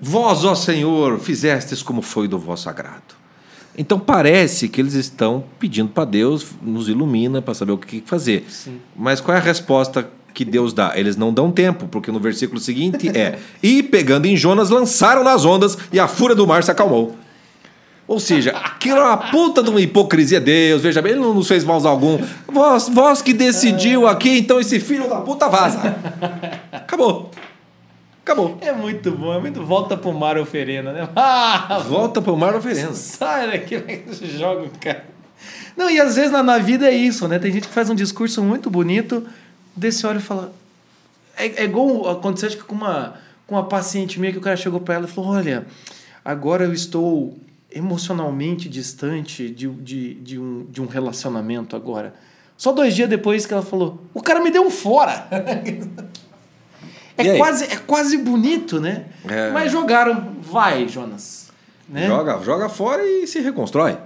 [0.00, 3.18] Vós, ó Senhor, fizestes como foi do vosso agrado.
[3.76, 8.44] Então parece que eles estão pedindo para Deus nos ilumina para saber o que fazer.
[8.48, 8.78] Sim.
[8.94, 10.92] Mas qual é a resposta que Deus dá?
[10.96, 15.44] Eles não dão tempo, porque no versículo seguinte é: E pegando em Jonas, lançaram nas
[15.44, 17.16] ondas e a fúria do mar se acalmou.
[18.10, 20.40] Ou seja, aquilo é uma puta de uma hipocrisia.
[20.40, 22.18] Deus, veja bem, ele não nos fez mal algum.
[22.48, 25.94] Vós, vós que decidiu aqui, então esse filho da puta vaza.
[26.72, 27.30] Acabou.
[28.24, 28.58] Acabou.
[28.62, 31.08] É muito bom, é muito volta pro mar oferenda, né?
[31.14, 32.94] Ah, Volta pro mar oferenda.
[32.94, 33.80] sai daqui,
[34.36, 35.04] joga o cara.
[35.76, 37.38] Não, e às vezes na, na vida é isso, né?
[37.38, 39.24] Tem gente que faz um discurso muito bonito,
[39.76, 40.52] desse olha e fala.
[41.36, 43.14] É, é igual aconteceu acho que com uma,
[43.46, 45.64] com uma paciente minha que o cara chegou pra ela e falou: Olha,
[46.24, 47.38] agora eu estou
[47.72, 52.14] emocionalmente distante de, de, de, um, de um relacionamento agora.
[52.56, 55.28] Só dois dias depois que ela falou: O cara me deu um fora.
[57.16, 59.04] É quase, é quase bonito, né?
[59.28, 59.50] É.
[59.50, 61.50] Mas jogaram, vai, Jonas.
[61.86, 62.06] Né?
[62.06, 63.98] Joga, joga fora e se reconstrói.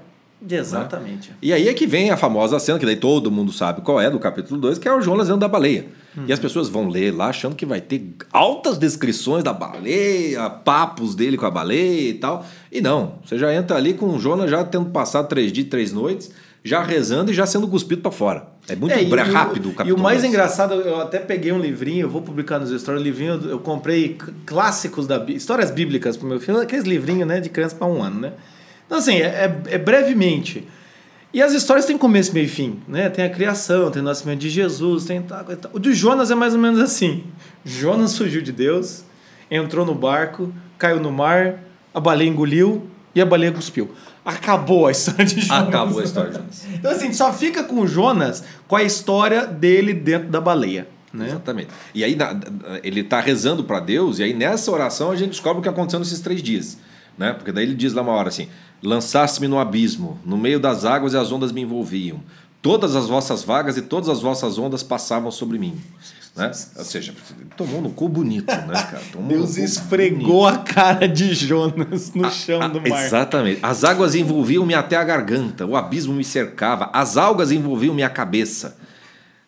[0.50, 1.32] Exatamente.
[1.40, 4.10] E aí é que vem a famosa cena, que daí todo mundo sabe qual é,
[4.10, 5.86] do capítulo 2, que é o Jonas dentro da baleia.
[6.26, 11.14] E as pessoas vão ler lá achando que vai ter altas descrições da baleia, papos
[11.14, 12.46] dele com a baleia e tal.
[12.70, 15.92] E não, você já entra ali com o Jonas já tendo passado três dias, três
[15.92, 16.30] noites,
[16.62, 18.46] já rezando e já sendo cuspido para fora.
[18.68, 21.52] É muito É, e o- rápido o E capítulo o mais engraçado, eu até peguei
[21.52, 26.16] um livrinho, eu vou publicar nos stories, um livrinho, eu comprei clássicos da histórias bíblicas
[26.16, 28.32] pro meu filho, aqueles livrinhos, né, de criança para um ano, né?
[28.86, 29.26] Então assim, é,
[29.66, 30.66] é- é brevemente.
[31.34, 33.10] E as histórias têm começo, meio e fim, né?
[33.10, 35.72] Tem a criação, tem o nascimento de Jesus, tem tal, tal.
[35.74, 37.24] O de Jonas é mais ou menos assim.
[37.64, 39.02] Jonas fugiu de Deus,
[39.50, 41.58] entrou no barco, caiu no mar,
[41.92, 43.90] a baleia engoliu e a baleia cuspiu.
[44.24, 45.68] Acabou a história de Jonas.
[45.68, 46.66] Acabou a história, Jonas.
[46.72, 50.86] Então, assim, só fica com o Jonas com a história dele dentro da baleia.
[51.12, 51.26] Né?
[51.26, 51.68] Exatamente.
[51.92, 52.16] E aí
[52.84, 55.98] ele está rezando para Deus, e aí nessa oração a gente descobre o que aconteceu
[55.98, 56.78] nesses três dias.
[57.18, 57.32] Né?
[57.32, 58.48] Porque daí ele diz lá uma hora assim:
[58.84, 62.20] Lançaste-me no abismo, no meio das águas e as ondas me envolviam.
[62.60, 65.80] Todas as vossas vagas e todas as vossas ondas passavam sobre mim.
[66.36, 66.50] Né?
[66.76, 67.14] Ou seja,
[67.56, 69.02] tomou no cu bonito, né, cara?
[69.12, 73.06] Tomou Deus esfregou a cara de Jonas no chão do Ah, mar.
[73.06, 73.60] Exatamente.
[73.62, 78.76] As águas envolviam-me até a garganta, o abismo me cercava, as algas envolviam minha cabeça.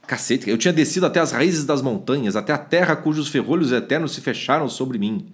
[0.06, 4.12] Cacete, eu tinha descido até as raízes das montanhas, até a terra cujos ferrolhos eternos
[4.12, 5.26] se fecharam sobre mim.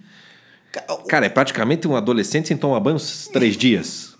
[1.07, 4.13] Cara, é praticamente um adolescente sem tomar banho uns três dias.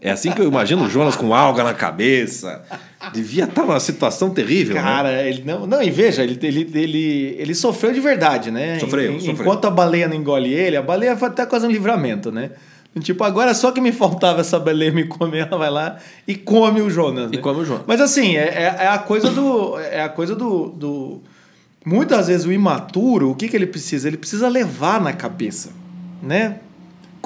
[0.00, 2.62] É assim que eu imagino o Jonas com alga na cabeça.
[3.12, 4.82] Devia estar numa situação terrível, né?
[4.82, 8.78] Cara, ele não, não, e veja, ele, ele, ele, ele sofreu de verdade, né?
[8.78, 9.34] Sofreu, Em- sofreu.
[9.34, 12.50] Enquanto a baleia não engole ele, a baleia vai até quase um livramento, né?
[13.00, 16.80] Tipo, agora só que me faltava essa baleia me comer, ela vai lá e come
[16.80, 17.30] o Jonas.
[17.30, 17.42] E né?
[17.42, 17.84] come o Jonas.
[17.86, 19.78] Mas assim, é, é, é a coisa do.
[19.78, 21.22] É a coisa do, do.
[21.84, 24.08] Muitas vezes o imaturo, o que, que ele precisa?
[24.08, 25.70] Ele precisa levar na cabeça,
[26.22, 26.60] né?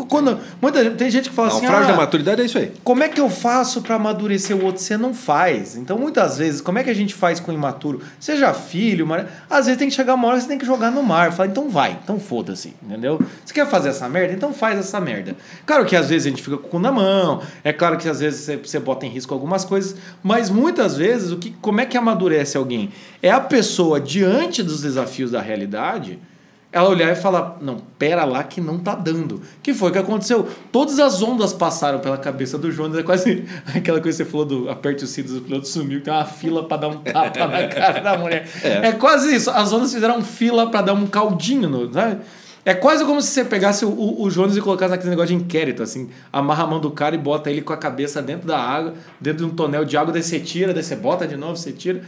[0.08, 2.72] Quando, muita, tem gente que fala assim, Naufrágio ah, da maturidade é isso aí.
[2.82, 4.80] como é que eu faço para amadurecer o outro?
[4.80, 5.76] Você não faz.
[5.76, 8.00] Então, muitas vezes, como é que a gente faz com o imaturo?
[8.18, 10.90] Seja filho, mas às vezes tem que chegar uma hora que você tem que jogar
[10.90, 11.32] no mar.
[11.32, 13.20] Falar, então vai, então foda-se, entendeu?
[13.44, 14.32] Você quer fazer essa merda?
[14.32, 15.36] Então faz essa merda.
[15.66, 18.08] Claro que às vezes a gente fica com o cu na mão, é claro que
[18.08, 21.80] às vezes você, você bota em risco algumas coisas, mas muitas vezes, o que, como
[21.80, 22.90] é que amadurece alguém?
[23.22, 26.18] É a pessoa, diante dos desafios da realidade,
[26.72, 29.42] ela olhar e falar: Não, pera lá que não tá dando.
[29.62, 30.48] que foi que aconteceu?
[30.70, 32.98] Todas as ondas passaram pela cabeça do Jonas.
[32.98, 36.12] É quase aquela coisa que você falou do aperte os cintos, o piloto sumiu, tem
[36.12, 38.48] uma fila pra dar um tapa na cara da mulher.
[38.62, 38.92] É.
[38.92, 39.50] quase isso.
[39.50, 42.20] As ondas fizeram fila pra dar um caldinho, no, sabe?
[42.64, 45.42] É quase como se você pegasse o, o, o Jonas e colocasse naquele negócio de
[45.42, 48.58] inquérito, assim, amarra a mão do cara e bota ele com a cabeça dentro da
[48.58, 51.56] água, dentro de um tonel de água, daí você tira, daí você bota de novo,
[51.56, 52.02] você tira.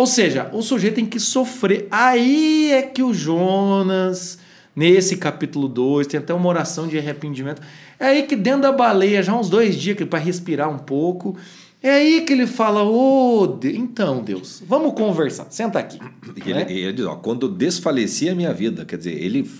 [0.00, 1.86] Ou seja, o sujeito tem que sofrer.
[1.90, 4.38] Aí é que o Jonas,
[4.74, 7.60] nesse capítulo 2, tem até uma oração de arrependimento.
[7.98, 11.36] É aí que dentro da baleia, já uns dois dias para respirar um pouco.
[11.82, 15.48] É aí que ele fala: Ô, Deus, então, Deus, vamos conversar.
[15.50, 15.98] Senta aqui.
[16.34, 16.64] E né?
[16.66, 19.50] Ele, ele diz, ó, quando desfalecia a minha vida, quer dizer, ele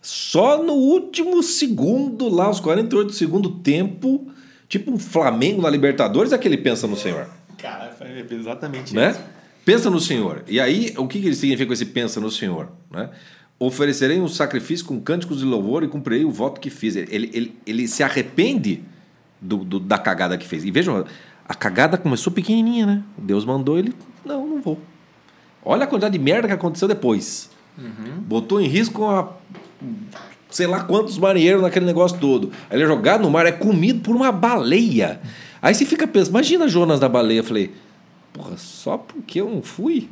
[0.00, 4.30] só no último segundo, lá, os 48 do segundo tempo,
[4.68, 7.28] tipo um Flamengo na Libertadores, é que ele pensa no Senhor.
[7.58, 9.10] Cara, foi exatamente Né?
[9.10, 9.35] isso.
[9.66, 10.44] Pensa no Senhor.
[10.46, 12.68] E aí, o que, que ele significa com esse pensa no Senhor?
[12.90, 13.10] Né?
[13.58, 16.94] Oferecerei um sacrifício com cânticos de louvor e cumprirei o voto que fiz.
[16.94, 18.82] Ele, ele, ele se arrepende
[19.40, 20.64] do, do- da cagada que fez.
[20.64, 21.04] E vejam,
[21.48, 23.02] a cagada começou pequenininha, né?
[23.18, 23.92] Deus mandou ele,
[24.24, 24.78] não, não vou.
[25.64, 27.50] Olha a quantidade de merda que aconteceu depois.
[28.20, 29.32] Botou em risco uma,
[30.48, 32.52] sei lá quantos marinheiros naquele negócio todo.
[32.70, 35.20] Aí ele é jogado no mar, é comido por uma baleia.
[35.60, 37.40] Aí você fica pensando, imagina Jonas da baleia.
[37.40, 37.72] Eu falei,
[38.36, 40.10] porra, só porque eu não fui?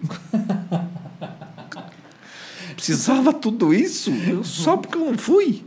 [2.74, 4.10] Precisava tudo isso?
[4.42, 5.64] Só porque eu não fui?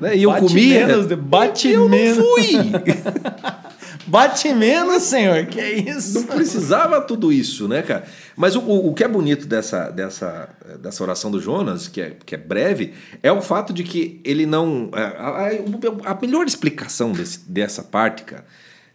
[0.00, 0.16] Né?
[0.16, 0.86] E eu Bate comia.
[0.86, 2.16] menos, bate eu menos.
[2.18, 2.54] não fui!
[4.06, 5.46] Bate menos, senhor.
[5.46, 6.20] Que é isso?
[6.20, 8.04] Não precisava tudo isso, né, cara?
[8.36, 10.48] Mas o, o, o que é bonito dessa, dessa,
[10.80, 12.92] dessa oração do Jonas, que é, que é breve,
[13.22, 14.90] é o fato de que ele não.
[14.92, 15.46] A,
[16.08, 18.44] a, a melhor explicação desse, dessa parte, cara.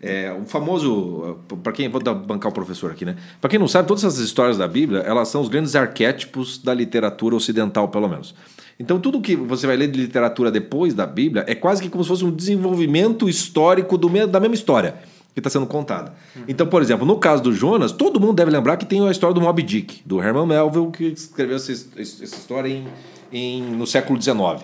[0.01, 3.17] É, o famoso, para quem vou dar- bancar o professor aqui, né?
[3.41, 6.73] Para quem não sabe, todas essas histórias da Bíblia, elas são os grandes arquétipos da
[6.73, 8.33] literatura ocidental, pelo menos.
[8.79, 12.01] Então, tudo que você vai ler de literatura depois da Bíblia é quase que como
[12.03, 14.95] se fosse um desenvolvimento histórico do da mesma história
[15.33, 16.13] que está sendo contada.
[16.47, 19.33] Então, por exemplo, no caso do Jonas, todo mundo deve lembrar que tem a história
[19.33, 22.87] do Moby Dick, do Herman Melville, que escreveu essa, essa história em,
[23.33, 24.63] em- no século XIX.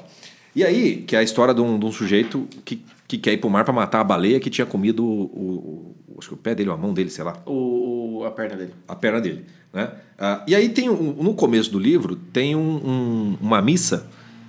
[0.55, 3.37] E aí, que é a história de um, de um sujeito que, que quer ir
[3.37, 6.37] para o mar para matar a baleia que tinha comido o, o- acho que o
[6.37, 8.73] pé dele ou a mão dele, sei lá O, o- a perna dele.
[8.87, 9.45] a perna dele.
[9.73, 9.91] Né?
[10.17, 14.07] Ah, e aí tem um, no começo do livro tem um- um- uma missa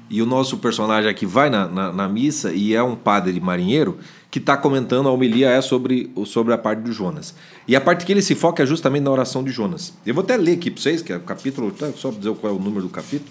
[0.09, 3.99] e o nosso personagem aqui vai na, na, na missa e é um padre marinheiro
[4.31, 7.35] que está comentando a homilia é sobre, sobre a parte de Jonas.
[7.67, 9.95] E a parte que ele se foca é justamente na oração de Jonas.
[10.07, 12.57] Eu vou até ler aqui para vocês, que é o capítulo, só dizer qual é
[12.57, 13.31] o número do capítulo.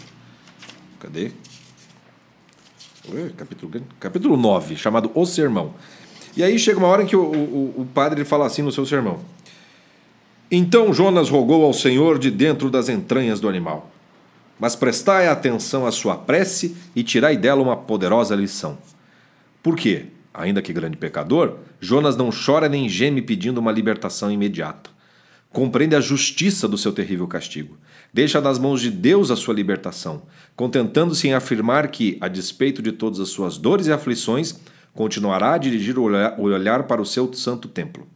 [1.00, 1.32] Cadê?
[3.38, 5.74] Capítulo, capítulo 9, chamado O Sermão.
[6.36, 8.86] E aí chega uma hora em que o, o, o padre fala assim no seu
[8.86, 9.20] sermão.
[10.52, 13.92] Então Jonas rogou ao Senhor de dentro das entranhas do animal.
[14.60, 18.78] Mas prestai atenção à sua prece e tirai dela uma poderosa lição.
[19.62, 20.08] Por quê?
[20.34, 24.90] Ainda que grande pecador, Jonas não chora nem geme pedindo uma libertação imediata.
[25.52, 27.78] Compreende a justiça do seu terrível castigo.
[28.16, 30.22] Deixa nas mãos de Deus a sua libertação,
[30.56, 34.58] contentando-se em afirmar que, a despeito de todas as suas dores e aflições,
[34.94, 38.08] continuará a dirigir o olhar- para o seu santo templo.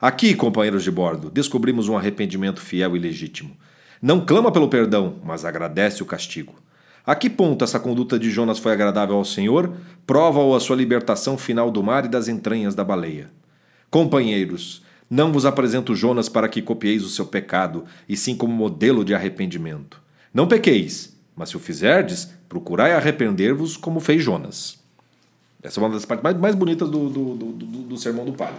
[0.00, 3.54] Aqui, companheiros de bordo, descobrimos um arrependimento fiel e legítimo.
[4.00, 6.54] Não clama pelo perdão, mas agradece o castigo.
[7.04, 9.74] A que ponto essa conduta de Jonas foi agradável ao Senhor?
[10.06, 13.30] Prova-o a sua libertação final do mar e das entranhas da baleia.
[13.90, 19.04] Companheiros, não vos apresento Jonas para que copieis o seu pecado, e sim como modelo
[19.04, 20.00] de arrependimento.
[20.34, 24.78] Não pequeis, mas se o fizerdes, procurai arrepender-vos como fez Jonas.
[25.62, 28.32] Essa é uma das partes mais, mais bonitas do, do, do, do, do sermão do
[28.32, 28.54] padre.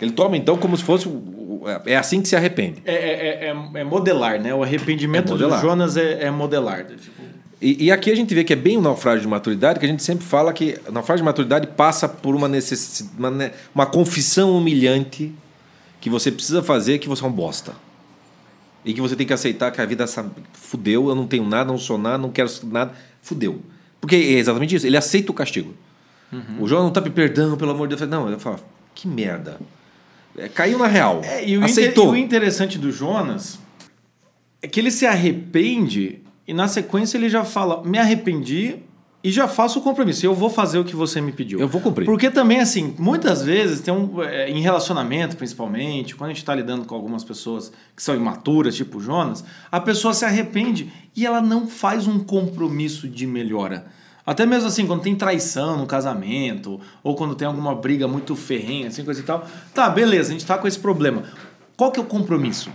[0.00, 1.06] Ele toma então como se fosse.
[1.08, 2.82] o- É assim que se arrepende.
[2.84, 4.52] É, é, é, é modelar, né?
[4.52, 6.84] O arrependimento É do Jonas é, é modelar.
[6.86, 7.22] Tipo,
[7.60, 9.88] E, e aqui a gente vê que é bem o naufrágio de maturidade, que a
[9.88, 13.86] gente sempre fala que o naufrágio de maturidade passa por uma necessidade, uma, ne- uma
[13.86, 15.32] confissão humilhante
[16.02, 17.74] que você precisa fazer que você é um bosta.
[18.84, 21.70] E que você tem que aceitar que a vida sabe, fudeu, eu não tenho nada,
[21.70, 23.62] não sou nada, não quero nada, fudeu.
[24.00, 25.72] Porque é exatamente isso, ele aceita o castigo.
[26.58, 28.10] O João não tá me perdão, pelo amor de Deus.
[28.10, 28.58] Não, ele fala,
[28.94, 29.60] que merda.
[30.36, 31.20] É, caiu na real.
[31.22, 32.16] É, e inter- aceitou.
[32.16, 33.58] e o interessante do Jonas
[34.60, 38.76] é que ele se arrepende e na sequência ele já fala: me arrependi
[39.24, 40.26] e já faço o compromisso.
[40.26, 41.60] Eu vou fazer o que você me pediu.
[41.60, 42.04] Eu vou cumprir.
[42.04, 46.54] Porque também, assim, muitas vezes, tem um, é, em relacionamento principalmente, quando a gente está
[46.54, 51.40] lidando com algumas pessoas que são imaturas, tipo Jonas, a pessoa se arrepende e ela
[51.40, 53.86] não faz um compromisso de melhora.
[54.24, 58.88] Até mesmo assim, quando tem traição no casamento, ou quando tem alguma briga muito ferrenha,
[58.88, 59.46] assim, coisa e tal.
[59.74, 61.24] Tá, beleza, a gente tá com esse problema.
[61.76, 62.70] Qual que é o compromisso?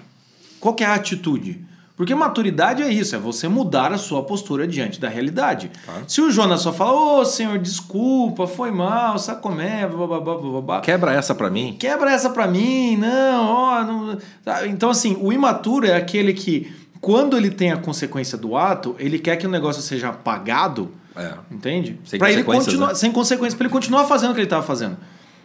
[0.60, 1.66] Qual que é a atitude?
[1.98, 5.72] Porque maturidade é isso, é você mudar a sua postura diante da realidade.
[6.08, 10.80] Se o Jonas só fala, ô senhor, desculpa, foi mal, sacomé, bababá, bababá.
[10.82, 11.76] Quebra essa pra mim.
[11.80, 14.18] Quebra essa pra mim, não, ó, não.
[14.46, 18.96] Tá, Então, assim, o imaturo é aquele que, quando ele tem a consequência do ato,
[19.00, 21.34] ele quer que o negócio seja apagado, É.
[21.50, 22.00] entende?
[22.06, 22.94] Sem Pra ele continuar, né?
[22.94, 24.98] sem consequências, pra ele continuar fazendo o que ele tava fazendo.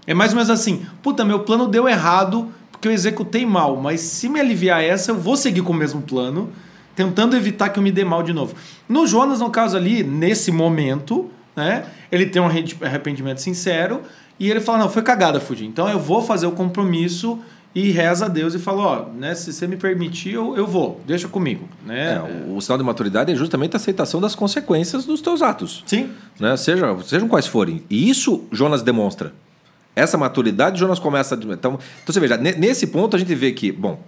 [0.07, 4.01] É mais ou menos assim, puta, meu plano deu errado porque eu executei mal, mas
[4.01, 6.51] se me aliviar essa, eu vou seguir com o mesmo plano,
[6.97, 8.57] tentando evitar que eu me dê mal de novo.
[8.88, 14.01] No Jonas, no caso ali, nesse momento, né, ele tem um arre- arrependimento sincero
[14.37, 17.38] e ele fala, não, foi cagada, Fuji, então eu vou fazer o compromisso
[17.73, 21.01] e reza a Deus e fala, ó, né, se você me permitir, eu, eu vou,
[21.07, 22.14] deixa comigo, né?
[22.16, 25.85] É, o, o sinal de maturidade é justamente a aceitação das consequências dos teus atos.
[25.87, 26.57] Sim, Né?
[26.57, 27.85] Seja, sejam quais forem.
[27.88, 29.33] E isso Jonas demonstra.
[29.94, 31.35] Essa maturidade Jonas começa.
[31.35, 34.02] a- Então, então você veja, ne- nesse ponto a gente vê que, bom,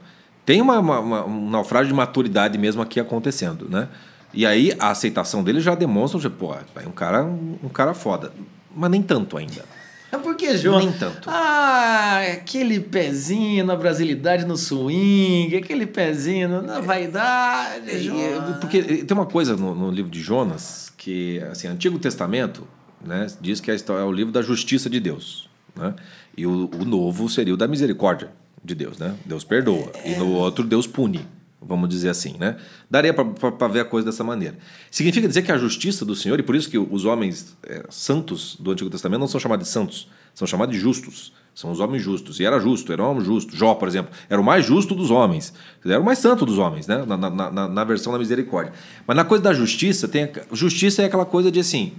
[0.46, 3.88] tem uma, uma- um naufrágio de maturidade mesmo aqui acontecendo, né?
[4.32, 7.94] E aí a aceitação dele já demonstra, tipo, pô, é um cara, um, um cara
[7.94, 8.32] foda.
[8.74, 9.64] Mas nem tanto ainda.
[10.12, 10.78] É porque, João.
[10.78, 11.28] Nem tanto.
[11.28, 17.90] Ah, aquele pezinho na brasilidade no swing, aquele pezinho na vaidade.
[17.90, 18.52] E, João.
[18.60, 22.64] Porque tem uma coisa no, no livro de Jonas que, assim, Antigo Testamento
[23.04, 25.48] né, diz que é é o livro da justiça de Deus.
[25.76, 25.94] Né?
[26.36, 28.30] E o, o novo seria o da misericórdia.
[28.62, 29.14] de Deus, né?
[29.24, 29.92] Deus perdoa.
[30.04, 31.26] E no outro, Deus pune.
[31.60, 32.56] Vamos dizer assim, né?
[32.90, 34.56] Daria para ver a coisa dessa maneira.
[34.90, 38.56] Significa dizer que a justiça do Senhor, e por isso que os homens é, santos
[38.60, 41.32] do Antigo Testamento não são chamados de santos, são chamados de justos.
[41.54, 42.40] São os homens justos.
[42.40, 43.56] E era justo, era um homem justo.
[43.56, 45.54] Jó, por exemplo, era o mais justo dos homens.
[45.84, 47.04] Era o mais santo dos homens, né?
[47.06, 48.72] Na, na, na, na versão da misericórdia.
[49.06, 51.92] Mas na coisa da justiça, tem a, justiça é aquela coisa de assim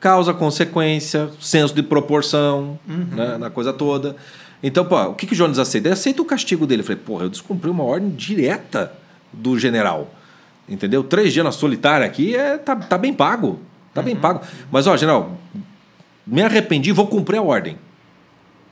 [0.00, 3.06] causa, consequência, senso de proporção, uhum.
[3.12, 4.16] né, na coisa toda.
[4.62, 5.88] Então, pô, o que, que o Jonas aceita?
[5.88, 6.82] Ele aceita o castigo dele.
[6.82, 8.92] Eu falei, porra, eu descumpri uma ordem direta
[9.32, 10.12] do general.
[10.68, 11.02] Entendeu?
[11.02, 13.60] Três dias na solitária aqui é, tá, tá bem pago.
[13.94, 14.04] Tá uhum.
[14.04, 14.40] bem pago.
[14.70, 15.38] Mas, ó, general,
[16.26, 17.78] me arrependi, vou cumprir a ordem.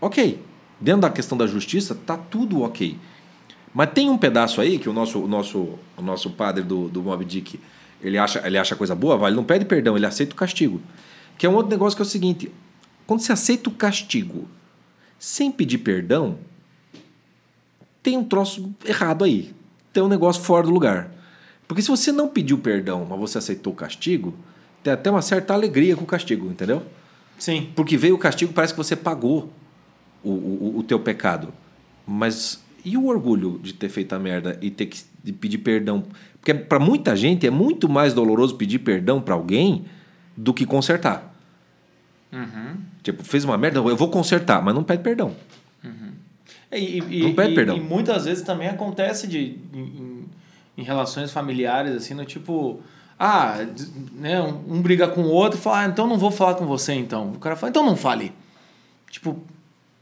[0.01, 0.43] Ok.
[0.81, 2.99] Dentro da questão da justiça, tá tudo ok.
[3.73, 7.03] Mas tem um pedaço aí que o nosso, o nosso, o nosso padre do, do
[7.03, 7.61] Mob Dick,
[8.03, 10.81] ele acha, ele acha coisa boa, ele não pede perdão, ele aceita o castigo.
[11.37, 12.51] Que é um outro negócio que é o seguinte:
[13.07, 14.49] quando você aceita o castigo
[15.19, 16.39] sem pedir perdão,
[18.03, 19.55] tem um troço errado aí.
[19.93, 21.11] Tem um negócio fora do lugar.
[21.67, 24.35] Porque se você não pediu perdão, mas você aceitou o castigo,
[24.83, 26.83] tem até uma certa alegria com o castigo, entendeu?
[27.39, 27.71] Sim.
[27.75, 29.51] Porque veio o castigo, parece que você pagou
[30.23, 31.53] o, o, o teu pecado.
[32.07, 36.05] Mas e o orgulho de ter feito a merda e ter que pedir perdão?
[36.41, 39.87] Porque para muita gente é muito mais doloroso pedir perdão para alguém
[40.37, 41.35] do que consertar.
[42.33, 42.77] Uhum.
[43.03, 45.35] Tipo, fez uma merda, eu vou consertar, mas não pede perdão.
[45.83, 46.13] Uhum.
[46.73, 47.77] E, e, não pede e, perdão.
[47.77, 50.25] E muitas vezes também acontece de, em,
[50.77, 52.81] em relações familiares, assim, no tipo,
[53.19, 53.65] ah,
[54.13, 56.67] né, um, um briga com o outro e fala, ah, então não vou falar com
[56.67, 57.31] você então.
[57.31, 58.33] O cara fala, então não fale.
[59.11, 59.41] Tipo,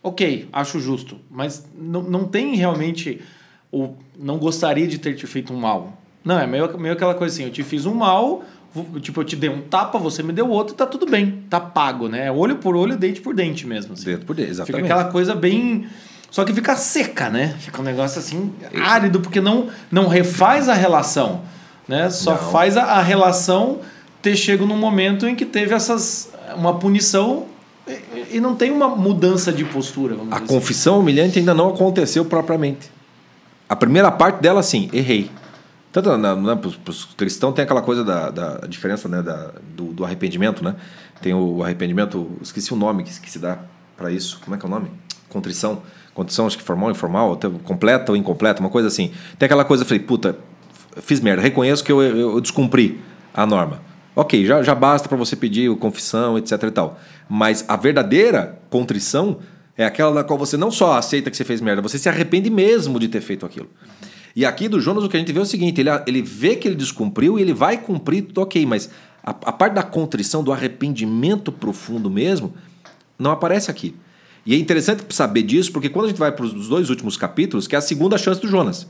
[0.03, 3.23] ok, acho justo, mas não, não tem realmente
[3.71, 5.99] o não gostaria de ter te feito um mal.
[6.25, 8.43] Não, é meio, meio aquela coisa assim, eu te fiz um mal,
[9.01, 12.09] Tipo, eu te dei um tapa, você me deu outro, tá tudo bem, tá pago,
[12.09, 12.31] né?
[12.33, 13.93] Olho por olho, dente por dente mesmo.
[13.93, 14.07] Assim.
[14.07, 14.83] Dente por dente, exatamente.
[14.83, 15.87] Fica aquela coisa bem.
[16.29, 17.55] Só que fica seca, né?
[17.61, 21.43] Fica um negócio assim, árido, porque não, não refaz a relação.
[21.87, 22.11] Né?
[22.11, 22.51] Só não.
[22.51, 23.79] faz a, a, relação
[24.21, 26.33] ter chego num momento em que teve essas.
[26.57, 27.47] uma punição
[27.87, 30.17] e, e não tem uma mudança de postura.
[30.33, 30.47] a assim.
[30.47, 32.91] confissão humilhante ainda não aconteceu propriamente.
[33.69, 35.31] A primeira parte dela, sim, errei.
[35.95, 40.65] Tanto para os cristãos tem aquela coisa da, da diferença né, da, do, do, arrependimento,
[40.65, 40.75] né?
[41.23, 43.61] Tem o arrependimento, esqueci o nome que, que se dá
[43.97, 44.41] para isso.
[44.43, 44.91] Como é que é o nome?
[45.29, 45.83] Contrição.
[46.13, 49.13] Contrição, acho que formal, informal, completa ou incompleta, uma coisa assim.
[49.39, 50.37] Tem aquela coisa, falei, puta,
[51.01, 53.01] fiz merda, reconheço que eu, eu, eu descumpri
[53.33, 53.81] a norma.
[54.17, 56.99] Ok, já, já basta para você pedir confissão, etc e tal.
[57.29, 59.39] Mas a verdadeira contrição
[59.79, 62.51] é aquela na qual você não só aceita que você fez merda, você se arrepende
[62.51, 63.71] mesmo de ter feito aquilo.
[64.37, 66.57] E aqui do Jonas o que a gente vê é o seguinte: ele, ele vê
[66.57, 68.91] que ele descumpriu e ele vai cumprir, ok, mas
[69.23, 72.53] a, a parte da contrição, do arrependimento profundo mesmo,
[73.19, 73.95] não aparece aqui.
[74.47, 77.67] E é interessante saber disso, porque quando a gente vai para os dois últimos capítulos,
[77.67, 78.87] que é a segunda chance do Jonas.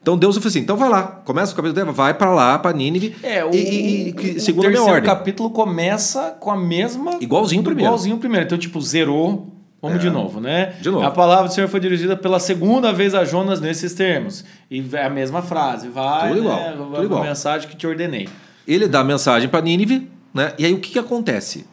[0.00, 3.14] Então Deus falou assim: então vai lá, começa o capítulo, vai para lá, para Nínive.
[3.22, 5.02] É, o, e, e, segundo o ordem.
[5.02, 7.18] capítulo começa com a mesma.
[7.20, 7.88] Igualzinho primeiro.
[7.88, 8.46] Igualzinho primeiro.
[8.46, 10.00] Então, tipo, zerou Vamos é.
[10.00, 10.76] de novo, né?
[10.80, 11.06] De novo.
[11.06, 14.44] A palavra do Senhor foi dirigida pela segunda vez a Jonas nesses termos.
[14.70, 15.88] E é a mesma frase.
[15.88, 16.74] Vai, tudo igual, né?
[16.76, 17.22] Tudo igual.
[17.22, 18.28] a mensagem que te ordenei.
[18.66, 20.52] Ele dá a mensagem para Nínive, né?
[20.58, 21.64] E aí o que, que acontece?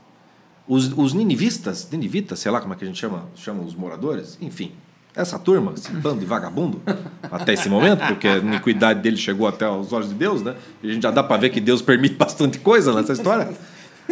[0.68, 4.38] Os, os ninivistas, ninivitas, sei lá como é que a gente chama, chama os moradores,
[4.42, 4.72] enfim,
[5.16, 6.82] essa turma, esse bando de vagabundo,
[7.32, 10.56] até esse momento, porque a iniquidade dele chegou até os olhos de Deus, né?
[10.82, 13.50] E a gente já dá para ver que Deus permite bastante coisa nessa história.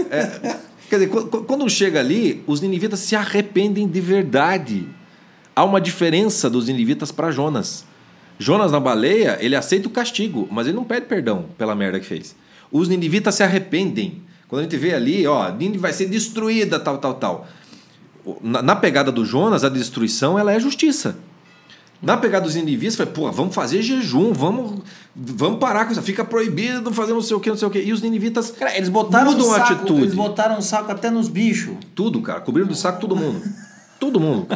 [0.09, 0.57] É,
[0.93, 1.09] Quer dizer,
[1.47, 4.87] quando chega ali, os ninivitas se arrependem de verdade.
[5.55, 7.83] Há uma diferença dos ninivitas para Jonas.
[8.37, 12.05] Jonas na baleia, ele aceita o castigo, mas ele não pede perdão pela merda que
[12.05, 12.35] fez.
[12.71, 14.21] Os ninivitas se arrependem.
[14.47, 17.47] Quando a gente vê ali, ó, Nínive vai ser destruída, tal, tal, tal.
[18.43, 21.17] Na, na pegada do Jonas, a destruição ela é justiça.
[22.03, 24.81] Na pegada dos indivíduos, foi, pô, vamos fazer jejum, vamos,
[25.15, 26.01] vamos parar com isso.
[26.01, 27.79] Fica proibido fazer não sei o que, não sei o que.
[27.79, 30.01] E os ninivitas cara, eles botaram mudam um saco, a atitude.
[30.01, 31.77] Eles botaram um saco até nos bichos.
[31.95, 32.41] Tudo, cara.
[32.41, 33.41] Cobriram do saco todo mundo.
[34.03, 34.47] Todo mundo.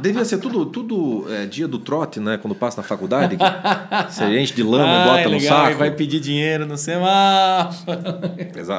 [0.00, 2.38] Devia ser tudo, tudo é, dia do trote, né?
[2.38, 3.36] Quando passa na faculdade.
[3.36, 5.70] Que você enche de lama ah, e bota é no legal, saco.
[5.72, 7.98] E vai pedir dinheiro no semáforo.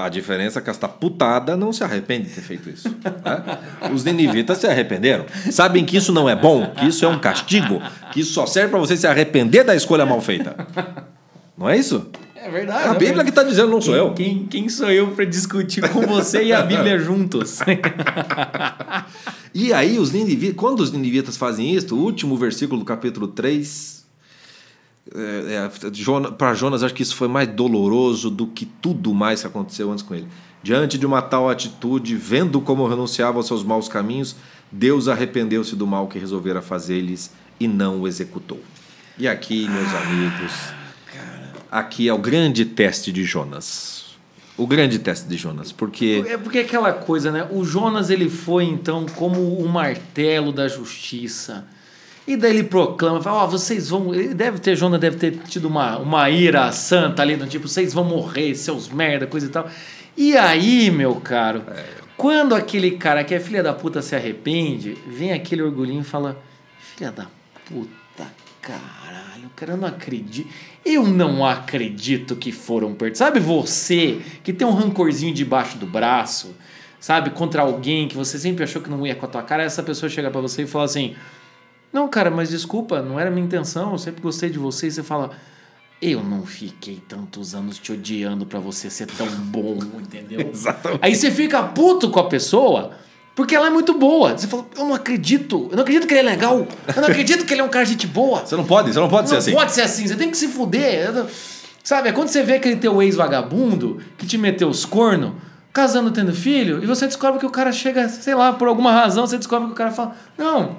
[0.03, 2.89] A diferença é que esta putada não se arrepende de ter feito isso.
[2.89, 3.59] Né?
[3.93, 5.27] Os ninivitas se arrependeram.
[5.51, 7.79] Sabem que isso não é bom, que isso é um castigo,
[8.11, 10.55] que isso só serve para você se arrepender da escolha mal feita.
[11.55, 12.09] Não é isso?
[12.41, 12.87] É verdade.
[12.87, 14.13] É a Bíblia que está dizendo, não sou quem, eu.
[14.13, 17.59] Quem, quem sou eu para discutir com você e a Bíblia juntos?
[19.53, 24.05] e aí, os ninivitas, quando os ninivitas fazem isso, o último versículo do capítulo 3,
[25.15, 29.47] é, é, para Jonas, acho que isso foi mais doloroso do que tudo mais que
[29.47, 30.27] aconteceu antes com ele.
[30.61, 34.35] Diante de uma tal atitude, vendo como renunciava aos seus maus caminhos,
[34.71, 38.59] Deus arrependeu-se do mal que resolvera fazer-lhes e não o executou.
[39.17, 40.78] E aqui, meus amigos,
[41.71, 44.15] aqui é o grande teste de Jonas.
[44.57, 47.47] O grande teste de Jonas, porque É porque aquela coisa, né?
[47.49, 51.65] O Jonas ele foi então como o martelo da justiça.
[52.27, 54.13] E daí ele proclama, fala, ó, vocês vão.
[54.13, 57.93] Ele deve ter, Jonas deve ter tido uma, uma ira santa ali, do tipo, vocês
[57.93, 59.67] vão morrer, seus merda, coisa e tal.
[60.15, 61.63] E aí, meu caro,
[62.17, 66.37] quando aquele cara que é filha da puta se arrepende, vem aquele orgulhinho e fala:
[66.79, 67.27] Filha da
[67.65, 68.27] puta,
[68.61, 70.49] caralho, cara, eu não acredito.
[70.85, 73.19] Eu não acredito que foram perdidos.
[73.19, 76.55] Sabe você que tem um rancorzinho debaixo do braço,
[76.99, 79.83] sabe, contra alguém que você sempre achou que não ia com a tua cara, essa
[79.83, 81.15] pessoa chega pra você e fala assim:
[81.91, 84.87] Não, cara, mas desculpa, não era minha intenção, eu sempre gostei de você.
[84.87, 85.31] E você fala:
[86.01, 90.47] Eu não fiquei tantos anos te odiando pra você ser tão bom, entendeu?
[90.51, 90.99] Exatamente.
[91.03, 92.91] Aí você fica puto com a pessoa.
[93.39, 94.37] Porque ela é muito boa.
[94.37, 95.69] Você fala, eu não acredito.
[95.71, 96.67] Eu não acredito que ele é legal.
[96.93, 98.45] Eu não acredito que ele é um cara de gente boa.
[98.45, 99.53] você não pode, você não pode ser Não assim.
[99.53, 101.13] pode ser assim, você tem que se fuder.
[101.13, 101.25] Não-
[101.81, 105.31] Sabe, é quando você vê aquele teu ex-vagabundo que te meteu os cornos,
[105.71, 109.25] casando, tendo filho, e você descobre que o cara chega, sei lá, por alguma razão,
[109.25, 110.75] você descobre que o cara fala: Não,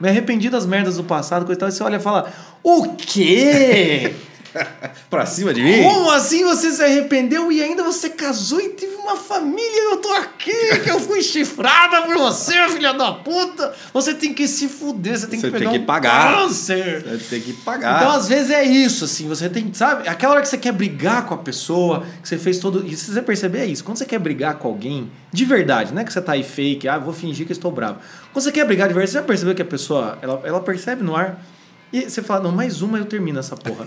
[0.00, 1.68] me arrependi das merdas do passado, coisa e tal.
[1.68, 2.32] E você olha e fala:
[2.64, 4.12] O quê?
[5.10, 5.82] Pra cima de mim?
[5.82, 10.12] Como assim você se arrependeu e ainda você casou e teve uma família eu tô
[10.12, 13.74] aqui, que eu fui chifrada por você, filha da puta?
[13.92, 16.34] Você tem que se fuder, você tem Você que pegar tem que um pagar.
[16.34, 17.04] câncer.
[17.28, 18.02] Tem que pagar.
[18.02, 20.08] Então, às vezes é isso, assim, você tem, sabe?
[20.08, 22.86] Aquela hora que você quer brigar com a pessoa, que você fez todo.
[22.86, 23.84] E se você perceber, é isso.
[23.84, 26.88] Quando você quer brigar com alguém, de verdade, não é que você tá aí fake,
[26.88, 27.98] ah, vou fingir que estou bravo.
[28.32, 31.02] Quando você quer brigar de verdade, você já percebeu que a pessoa, ela, ela percebe
[31.02, 31.42] no ar.
[31.92, 33.86] E você fala, não, mais uma eu termino essa porra.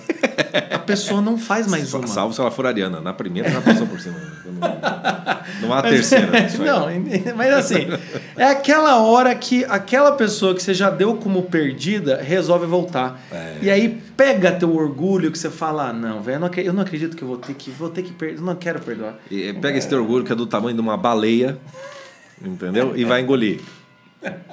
[0.72, 2.06] a pessoa não faz mais uma.
[2.06, 3.02] Salvo se ela for ariana.
[3.02, 4.16] Na primeira já passou por cima.
[5.62, 6.40] Não há terceira.
[6.46, 6.68] isso aí.
[6.68, 6.88] não,
[7.36, 7.88] mas assim,
[8.38, 13.20] é aquela hora que aquela pessoa que você já deu como perdida resolve voltar.
[13.32, 13.58] É.
[13.62, 17.24] E aí pega teu orgulho que você fala, ah, não, velho, eu não acredito que
[17.24, 19.16] eu vou ter que, vou ter que perder, não quero perdoar.
[19.30, 21.58] E pega esse teu orgulho que é do tamanho de uma baleia,
[22.42, 22.94] entendeu?
[22.96, 23.60] E vai engolir.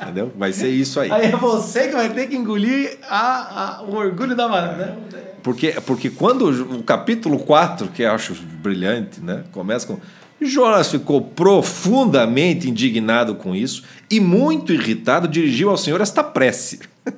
[0.01, 0.33] Entendeu?
[0.37, 1.11] Vai ser isso aí.
[1.11, 4.97] Aí é você que vai ter que engolir a, a- o orgulho da né?
[5.43, 9.45] Porque, porque quando o capítulo 4, que eu acho brilhante, né?
[9.53, 9.99] Começa com.
[10.41, 16.81] Jonas ficou profundamente indignado com isso e, muito irritado, dirigiu ao Senhor esta prece.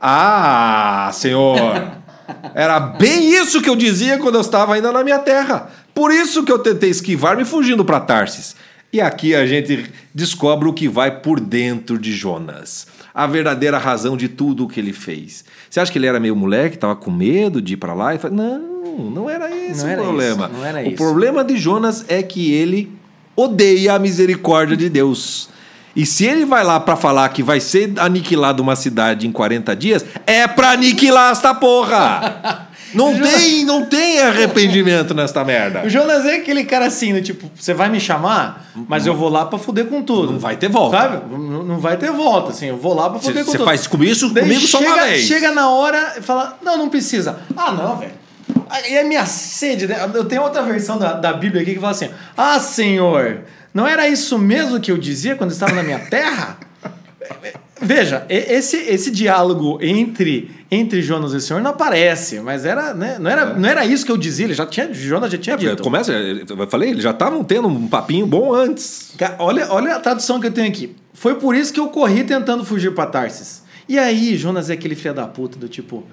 [0.00, 1.56] ah, Senhor!
[2.54, 5.70] Era bem isso que eu dizia quando eu estava ainda na minha terra.
[5.94, 8.54] Por isso que eu tentei esquivar-me fugindo para Tarsis.
[8.92, 12.86] E aqui a gente descobre o que vai por dentro de Jonas.
[13.14, 15.44] A verdadeira razão de tudo o que ele fez.
[15.70, 18.14] Você acha que ele era meio moleque, estava com medo de ir para lá?
[18.14, 20.44] E fala, não, não era esse Não o era problema.
[20.46, 20.96] isso, não era o isso.
[20.96, 22.92] problema de Jonas é que ele
[23.34, 25.48] odeia a misericórdia de Deus.
[25.96, 29.74] E se ele vai lá para falar que vai ser aniquilada uma cidade em 40
[29.76, 32.68] dias, é para aniquilar esta porra!
[32.94, 35.82] Não tem, não tem arrependimento nesta merda.
[35.84, 39.28] O Jonas é aquele cara assim, do tipo, você vai me chamar, mas eu vou
[39.28, 40.32] lá pra fuder com tudo.
[40.32, 40.96] Não vai ter volta.
[40.98, 41.22] Sabe?
[41.32, 43.66] Não, não vai ter volta, assim, eu vou lá pra fuder com Você tudo.
[43.66, 45.24] faz com isso Daí comigo só uma chega, vez.
[45.26, 47.38] chega na hora e fala, não, não precisa.
[47.56, 48.12] Ah, não, velho.
[48.68, 49.96] Aí é minha sede, né?
[50.14, 53.40] Eu tenho outra versão da, da Bíblia aqui que fala assim: Ah, Senhor,
[53.72, 56.56] não era isso mesmo que eu dizia quando estava na minha terra?
[57.82, 63.16] Veja, esse, esse diálogo entre, entre Jonas e o Senhor não aparece, mas era, né,
[63.18, 65.82] não, era, não era isso que eu dizia, ele já tinha, Jonas já tinha dito.
[65.82, 69.12] Começa, eu falei, eles já estavam tendo um papinho bom antes.
[69.38, 70.94] Olha, olha a tradução que eu tenho aqui.
[71.12, 73.62] Foi por isso que eu corri tentando fugir para Tarsis.
[73.88, 76.04] E aí, Jonas é aquele filho da puta do tipo,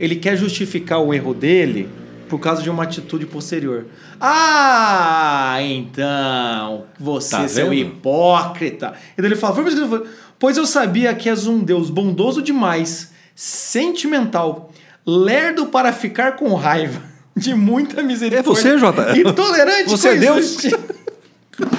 [0.00, 1.88] ele quer justificar o erro dele
[2.28, 3.86] por causa de uma atitude posterior.
[4.20, 7.74] Ah, então, você Tá seu vendo?
[7.74, 8.94] hipócrita.
[9.16, 10.06] E daí ele fala, "Foi por isso que eu
[10.40, 14.72] pois eu sabia que és um Deus bondoso demais, sentimental,
[15.06, 17.00] lerdo para ficar com raiva,
[17.36, 18.50] de muita misericórdia.
[18.50, 19.16] É você, Jota.
[19.16, 20.38] E tolerante Você é com Deus.
[20.38, 20.78] injustiça."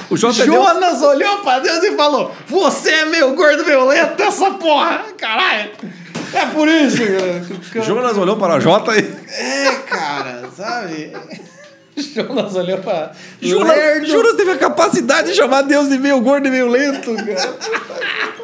[0.08, 0.56] O Jota é Deus.
[0.56, 5.02] Jonas olhou pra Deus e falou: Você é meu gordo violento, essa porra!
[5.18, 5.70] Caralho!
[6.32, 6.98] É por isso,
[7.72, 7.84] cara.
[7.84, 9.00] Jonas olhou para Jota e.
[9.28, 11.12] É, cara, sabe?
[11.96, 13.12] Jonas olhou pra.
[13.40, 14.08] Jonas.
[14.08, 17.56] Jonas teve a capacidade de chamar Deus de meio gordo e meio lento, cara.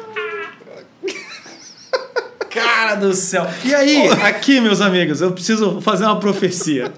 [2.49, 3.47] Cara do céu.
[3.63, 6.91] E aí, aqui, meus amigos, eu preciso fazer uma profecia.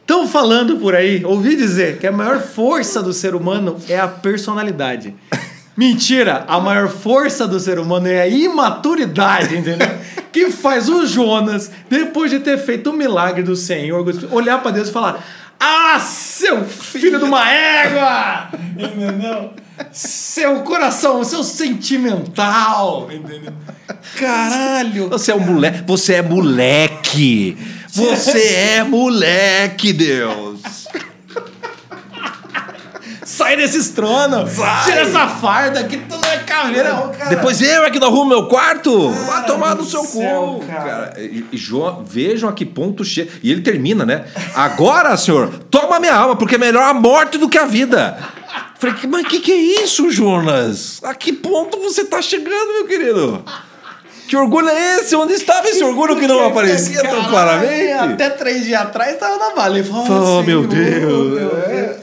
[0.00, 4.08] Estão falando por aí, ouvi dizer que a maior força do ser humano é a
[4.08, 5.14] personalidade.
[5.76, 9.88] Mentira, a maior força do ser humano é a imaturidade, entendeu?
[10.32, 14.88] Que faz o Jonas, depois de ter feito o milagre do Senhor, olhar pra Deus
[14.88, 15.24] e falar:
[15.58, 18.48] Ah, seu filho de uma égua!
[18.76, 19.52] Entendeu?
[19.92, 23.52] Seu coração, seu sentimental, entendeu?
[24.16, 25.08] Caralho.
[25.08, 25.82] Você é um moleque.
[25.86, 27.56] Você é moleque.
[27.92, 30.60] Você é moleque, Deus.
[33.40, 34.50] Sai desses tronos.
[34.52, 34.84] Sai.
[34.84, 37.30] Tira essa farda que tu não é caveira, cara.
[37.30, 39.08] Depois eu é que não arrumo meu quarto.
[39.10, 40.66] Vai Cara tomar no seu céu, cu.
[40.66, 40.82] cara.
[41.08, 43.30] Cara, e, e Jo- vejam a que ponto chega.
[43.42, 44.24] E ele termina, né?
[44.54, 48.16] Agora, senhor, toma minha alma, porque é melhor a morte do que a vida.
[48.78, 51.00] Falei, "Que- mas o que, que é isso, Jonas?
[51.02, 53.44] A que ponto você tá chegando, meu querido?
[54.28, 55.16] Que orgulho é esse?
[55.16, 57.90] Onde estava esse orgulho que não aparecia tão claramente?
[57.92, 59.76] Até três dias atrás tava na bala.
[60.08, 61.40] Oh, meu Deus.
[61.68, 61.96] É,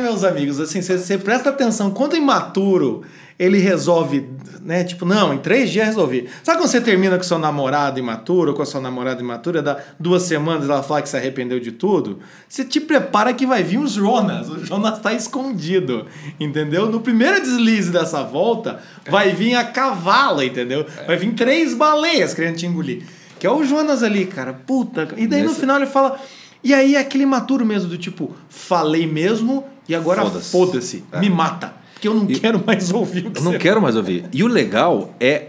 [0.00, 1.90] meus amigos, assim, você- você presta atenção.
[1.90, 3.02] Quando imaturo
[3.38, 4.28] ele resolve,
[4.62, 4.84] né?
[4.84, 6.28] Tipo, não, em três dias resolvi.
[6.44, 9.76] Sabe quando você termina com seu namorado imaturo, ou com a sua namorada imatura, dá
[9.98, 12.20] duas semanas ela fala que se arrependeu de tudo?
[12.48, 14.48] Você te prepara que vai vir os Jonas.
[14.48, 16.06] O Jonas tá escondido,
[16.38, 16.88] entendeu?
[16.88, 18.78] No primeiro deslize dessa volta,
[19.10, 20.86] vai vir a cavala, entendeu?
[21.06, 23.02] Vai vir três baleias querendo te engolir.
[23.40, 24.52] Que é o Jonas ali, cara.
[24.52, 25.08] Puta.
[25.16, 26.18] E daí no Nessa- final ele fala.
[26.64, 30.50] E aí é aquele imaturo mesmo, do tipo, falei mesmo e agora Foda-se.
[30.50, 31.74] foda-se, me mata.
[31.92, 34.24] Porque eu não quero mais ouvir o que Eu não você quero mais ouvir.
[34.32, 35.48] E o legal é,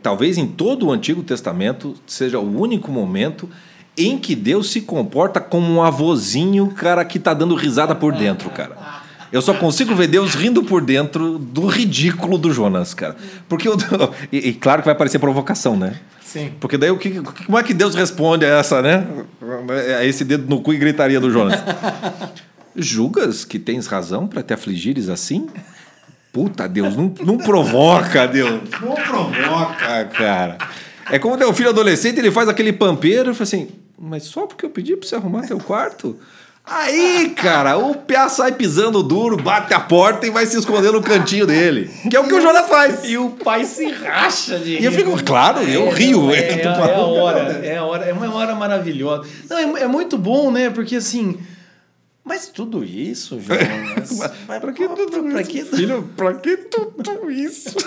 [0.00, 3.48] talvez em todo o Antigo Testamento, seja o único momento
[3.98, 8.48] em que Deus se comporta como um avôzinho, cara, que tá dando risada por dentro,
[8.50, 9.01] cara.
[9.32, 13.16] Eu só consigo ver Deus rindo por dentro do ridículo do Jonas, cara.
[13.48, 13.76] Porque o,
[14.30, 15.98] e, e claro que vai parecer provocação, né?
[16.20, 16.52] Sim.
[16.60, 19.06] Porque daí o que, como é que Deus responde a essa, né?
[19.98, 21.58] A esse dedo no cu e gritaria do Jonas.
[22.76, 25.48] Julgas que tens razão para te afligires assim?
[26.32, 28.62] Puta, Deus, não, não provoca, Deus.
[28.80, 30.58] Não provoca, cara.
[31.10, 33.68] É como ter um filho adolescente, ele faz aquele pampeiro e fala assim,
[33.98, 36.18] mas só porque eu pedi para você arrumar teu quarto?
[36.64, 41.02] Aí, cara, o piá sai pisando duro, bate a porta e vai se esconder no
[41.02, 41.90] cantinho dele.
[42.08, 43.04] Que é o que o Jonas faz.
[43.04, 46.32] E o pai se racha de E eu fico, claro, eu rio.
[46.32, 49.28] É, é, eu tô é a hora, é a hora, é uma hora maravilhosa.
[49.50, 50.70] Não, é, é muito bom, né?
[50.70, 51.36] Porque assim.
[52.24, 54.20] Mas tudo isso, Jonas.
[54.46, 55.50] Mas pra que tudo pra isso?
[55.50, 57.70] que- Filho, pra que tudo isso?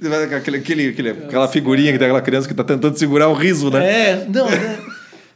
[0.00, 2.98] Você vai com aquele, aquele, aquele- aquela figurinha que tem aquela criança que tá tentando
[2.98, 3.84] segurar o riso, né?
[4.12, 4.78] É, não, né?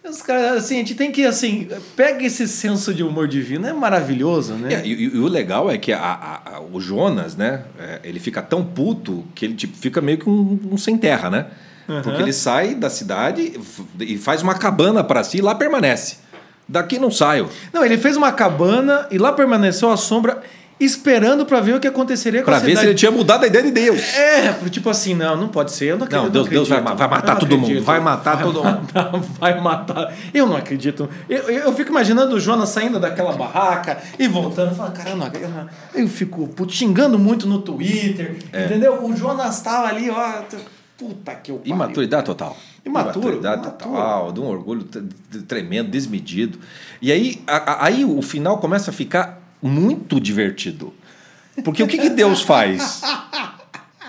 [0.08, 3.72] Os caras, assim, a gente tem que, assim, pega esse senso de humor divino, é
[3.72, 4.74] maravilhoso, né?
[4.74, 7.62] É, e, e- o legal é que a- a- a- o Jonas, né?
[7.78, 11.30] é, ele fica tão puto que ele tipo, fica meio que um, um sem terra,
[11.30, 11.46] né?
[12.02, 13.60] Porque ele sai da cidade
[14.00, 16.16] e faz uma cabana para si e lá permanece.
[16.66, 17.48] Daqui não saio.
[17.74, 20.42] Não, ele fez uma cabana e lá permaneceu à sombra,
[20.78, 22.86] esperando pra ver o que aconteceria com Para a ver se cidade.
[22.88, 24.00] ele tinha mudado a ideia de Deus.
[24.14, 26.24] É, tipo assim, não, não pode ser, eu não acredito.
[26.26, 27.64] Não, Deus, Deus vai, vai matar não todo mundo.
[27.64, 27.84] acredito.
[27.84, 28.80] Vai matar todo mundo.
[28.82, 29.10] matar,
[29.40, 30.14] vai matar.
[30.32, 31.08] Eu não acredito.
[31.28, 34.74] Eu, eu, fico imaginando o Jonas saindo daquela barraca e voltando.
[34.74, 38.36] Falando, cara, eu, não, eu, não- eu fico puto, xingando muito no Twitter.
[38.52, 38.64] É.
[38.66, 39.04] Entendeu?
[39.04, 40.42] O Jonas tava ali, ó.
[40.98, 41.74] Puta que eu pariu.
[41.74, 42.56] Imaturidade total.
[42.86, 43.90] Imaturo, Imaturidade imaturo.
[43.94, 44.86] total, de um orgulho
[45.48, 46.58] tremendo, desmedido.
[47.00, 50.92] E aí, a- a- aí o final começa a ficar muito divertido.
[51.64, 53.00] Porque o que, que Deus faz?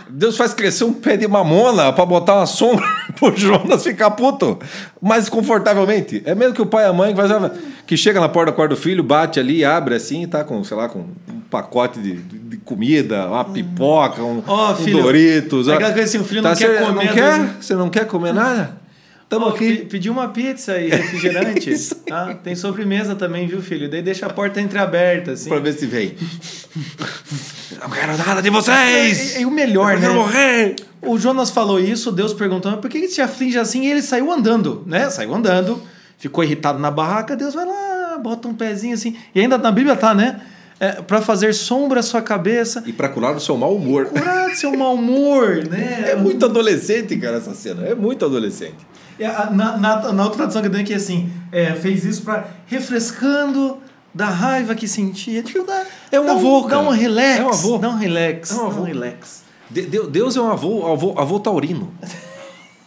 [0.10, 2.86] Deus faz crescer um pé de mamona para botar uma sombra
[3.18, 4.60] pro Jonas ficar puto
[5.02, 6.22] mais confortavelmente.
[6.26, 7.52] É mesmo que o pai e a mãe que, faz,
[7.88, 10.78] que chega na porta do quarto do filho, bate ali, abre assim tá com, sei
[10.78, 15.68] lá, com um pacote de, de- comida, uma pipoca, um, um filho, Doritos.
[15.68, 17.56] é aquela coisa assim, o filho não quer comer, Não quer?
[17.62, 18.78] Você não quer comer nada?
[19.26, 19.76] Estamos Ó, aqui.
[19.78, 21.74] pe- Pedi uma pizza e refrigerante.
[22.08, 22.34] tá?
[22.36, 23.90] Tem sobremesa também, viu, filho?
[23.90, 25.50] Daí deixa a porta entreaberta, assim.
[25.50, 26.16] Pra ver se vem.
[27.82, 29.36] Não quero nada de vocês!
[29.36, 30.08] E, e o melhor, Eu né?
[30.08, 30.76] quero morrer!
[31.02, 33.84] O Jonas falou isso, Deus perguntou, mas por que que te aflige assim?
[33.86, 35.10] E ele saiu andando, né?
[35.10, 35.82] Saiu andando,
[36.18, 39.16] ficou irritado na barraca, Deus vai lá, bota um pezinho assim.
[39.34, 40.42] E ainda na Bíblia tá, né?
[40.80, 44.06] É, para fazer sombra à sua cabeça, E pra curar o seu mau humor.
[44.08, 46.06] curar do seu mau humor, né?
[46.12, 47.86] É muito adolescente, cara, essa cena.
[47.86, 48.76] É muito adolescente.
[49.20, 52.46] É, Na, na, na outra tradução que eu tenho aqui, assim, é, fez isso para
[52.68, 53.78] refrescando
[54.14, 55.42] da raiva que sentia.
[55.44, 56.82] Tipo, dá, É um dá avô, Dá cara.
[56.84, 57.40] um relax.
[57.40, 57.78] É um avô.
[57.78, 58.52] Dá um relax.
[58.52, 58.76] É um avô.
[58.76, 59.44] Dá um relax.
[59.70, 61.94] De- de- Deus é um avô, avô, avô taurino.
[62.02, 62.26] É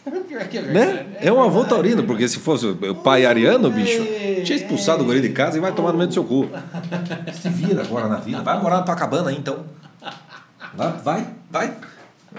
[0.73, 1.05] Né?
[1.21, 4.01] É um avô taurino, porque se fosse o pai ariano, bicho,
[4.43, 6.49] tinha expulsado o guri de casa e vai tomar no meio do seu cu.
[7.39, 8.41] Se vira agora na vida.
[8.41, 9.59] Vai morar na tua cabana aí, então.
[10.73, 11.73] Vai, vai, vai.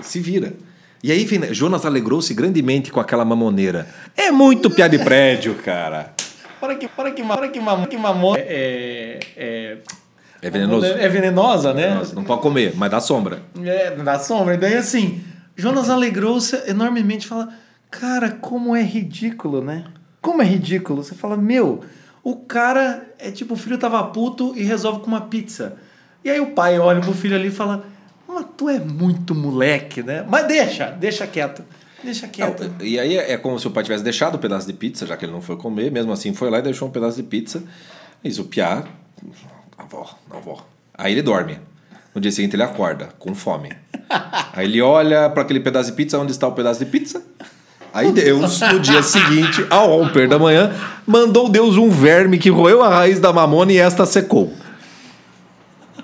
[0.02, 0.54] Se vira.
[1.02, 3.86] E aí, Jonas alegrou-se grandemente com aquela mamoneira.
[4.16, 6.12] É muito piá de prédio, cara.
[6.60, 9.78] Para que, para que, para que, mamão, que mamão é, é,
[10.42, 10.86] É venenoso.
[10.86, 11.94] é venenosa, né?
[11.94, 13.40] Nossa, Não pode comer, mas dá sombra.
[13.64, 14.54] É, da sombra.
[14.54, 15.22] E daí, assim,
[15.56, 17.26] Jonas alegrou-se enormemente.
[17.26, 17.48] Fala,
[17.90, 19.84] cara, como é ridículo, né?
[20.20, 21.02] Como é ridículo.
[21.02, 21.80] Você fala, meu,
[22.22, 25.76] o, O cara é tipo, o filho tava puto e resolve com uma pizza.
[26.22, 27.84] E aí o pai olha pro filho ali e fala:
[28.40, 30.24] Mas tu é muito moleque, né?
[30.26, 31.62] Mas deixa, deixa quieto.
[32.02, 32.70] Deixa quieto.
[32.80, 35.14] E aí é como se o pai tivesse deixado o um pedaço de pizza, já
[35.14, 37.62] que ele não foi comer, mesmo assim foi lá e deixou um pedaço de pizza.
[38.24, 38.84] Isso, o Piá,
[39.76, 40.66] avó, avó.
[40.94, 41.58] Aí ele dorme.
[42.14, 43.72] No dia seguinte ele acorda, com fome.
[44.54, 47.22] Aí ele olha para aquele pedaço de pizza, onde está o pedaço de pizza?
[47.92, 50.72] Aí Deus, no dia seguinte, ao romper da manhã,
[51.06, 54.52] mandou Deus um verme que roeu a raiz da mamona e esta secou.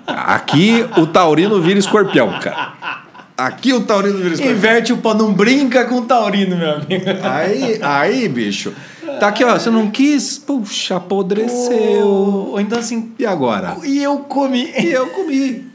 [0.07, 3.05] Aqui o taurino vira escorpião, cara.
[3.37, 4.55] Aqui o taurino vira escorpião.
[4.57, 7.05] Inverte o pó, não brinca com o taurino, meu amigo.
[7.23, 8.73] Aí, aí, bicho.
[9.19, 9.53] Tá aqui, ó.
[9.59, 10.37] Você não quis?
[10.37, 12.07] Puxa, apodreceu.
[12.07, 13.11] Ou então assim.
[13.19, 13.77] E agora?
[13.83, 14.71] E eu comi.
[14.77, 15.67] E eu comi.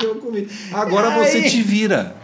[0.00, 0.48] E eu comi.
[0.72, 2.14] Agora Aí- você te vira.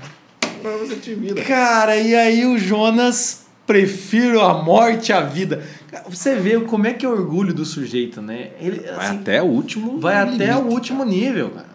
[0.60, 1.42] Agora você te vira.
[1.42, 5.62] Cara, e aí o Jonas prefiro a morte à vida.
[5.90, 8.50] Cara, Você vê como é que é o orgulho do sujeito, né?
[8.60, 9.98] Ele, Vai assim, até o último.
[10.00, 10.74] vai até o limite.
[10.74, 11.66] último nível, cara.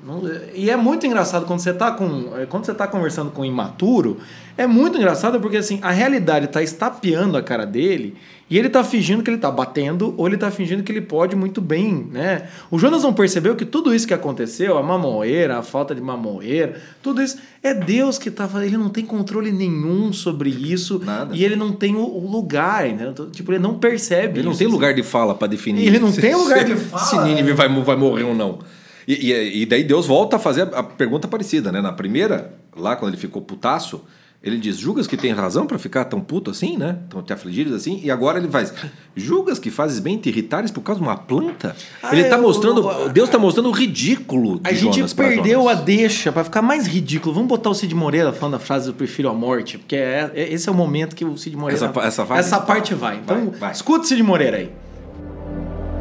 [0.53, 2.25] E é muito engraçado quando você tá com.
[2.49, 4.17] Quando você tá conversando com um imaturo,
[4.57, 8.15] é muito engraçado porque assim, a realidade tá estapeando a cara dele
[8.51, 11.35] e ele tá fingindo que ele tá batendo ou ele tá fingindo que ele pode
[11.35, 12.49] muito bem, né?
[12.69, 16.79] O Jonas não percebeu que tudo isso que aconteceu, a mamoeira, a falta de mamoeira,
[17.01, 18.67] tudo isso é Deus que tá fazendo.
[18.67, 20.99] Ele não tem controle nenhum sobre isso.
[21.03, 21.33] Nada.
[21.35, 23.13] E ele não tem o, o lugar, né?
[23.31, 24.75] Tipo, ele não percebe Ele não isso, tem assim.
[24.75, 25.87] lugar de fala pra definir.
[25.87, 27.03] Ele não se- tem lugar se- de fala.
[27.05, 28.59] Se Nínive vai, vai morrer ou não.
[29.07, 31.81] E, e, e daí Deus volta a fazer a, a pergunta parecida, né?
[31.81, 34.03] Na primeira, lá quando ele ficou putaço,
[34.43, 36.97] ele diz: Julgas que tem razão pra ficar tão puto assim, né?
[37.09, 37.99] Tão te afligidos assim?
[38.03, 38.73] E agora ele faz:
[39.15, 41.75] Julgas que fazes bem te irritares por causa de uma planta?
[42.01, 42.81] Ah, ele tá eu- mostrando.
[42.89, 45.77] eu- Deus tá mostrando o ridículo de A gente Jonas perdeu Jonas.
[45.79, 47.33] a deixa pra ficar mais ridículo.
[47.35, 50.51] Vamos botar o Cid Moreira falando a frase eu prefiro a morte, porque é, é-
[50.53, 51.85] esse é o momento que o Cid Moreira.
[51.85, 52.39] Essa essa vai?
[52.39, 53.17] Essa parte vai.
[53.17, 53.71] Então, Vai, vai.
[53.71, 54.71] escuta o Cid Moreira aí.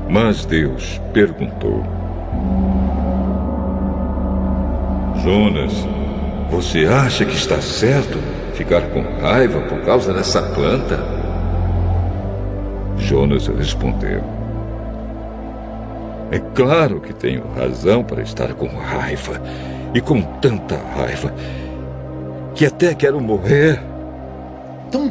[0.08, 1.84] Mas Deus perguntou:
[5.22, 5.72] Jonas,
[6.50, 8.18] você acha que está certo
[8.54, 10.98] ficar com raiva por causa dessa planta?
[12.98, 14.22] Jonas respondeu:
[16.30, 19.40] É claro que tenho razão para estar com raiva,
[19.94, 21.32] e com tanta raiva,
[22.54, 23.80] que até quero morrer.
[24.88, 25.10] Então,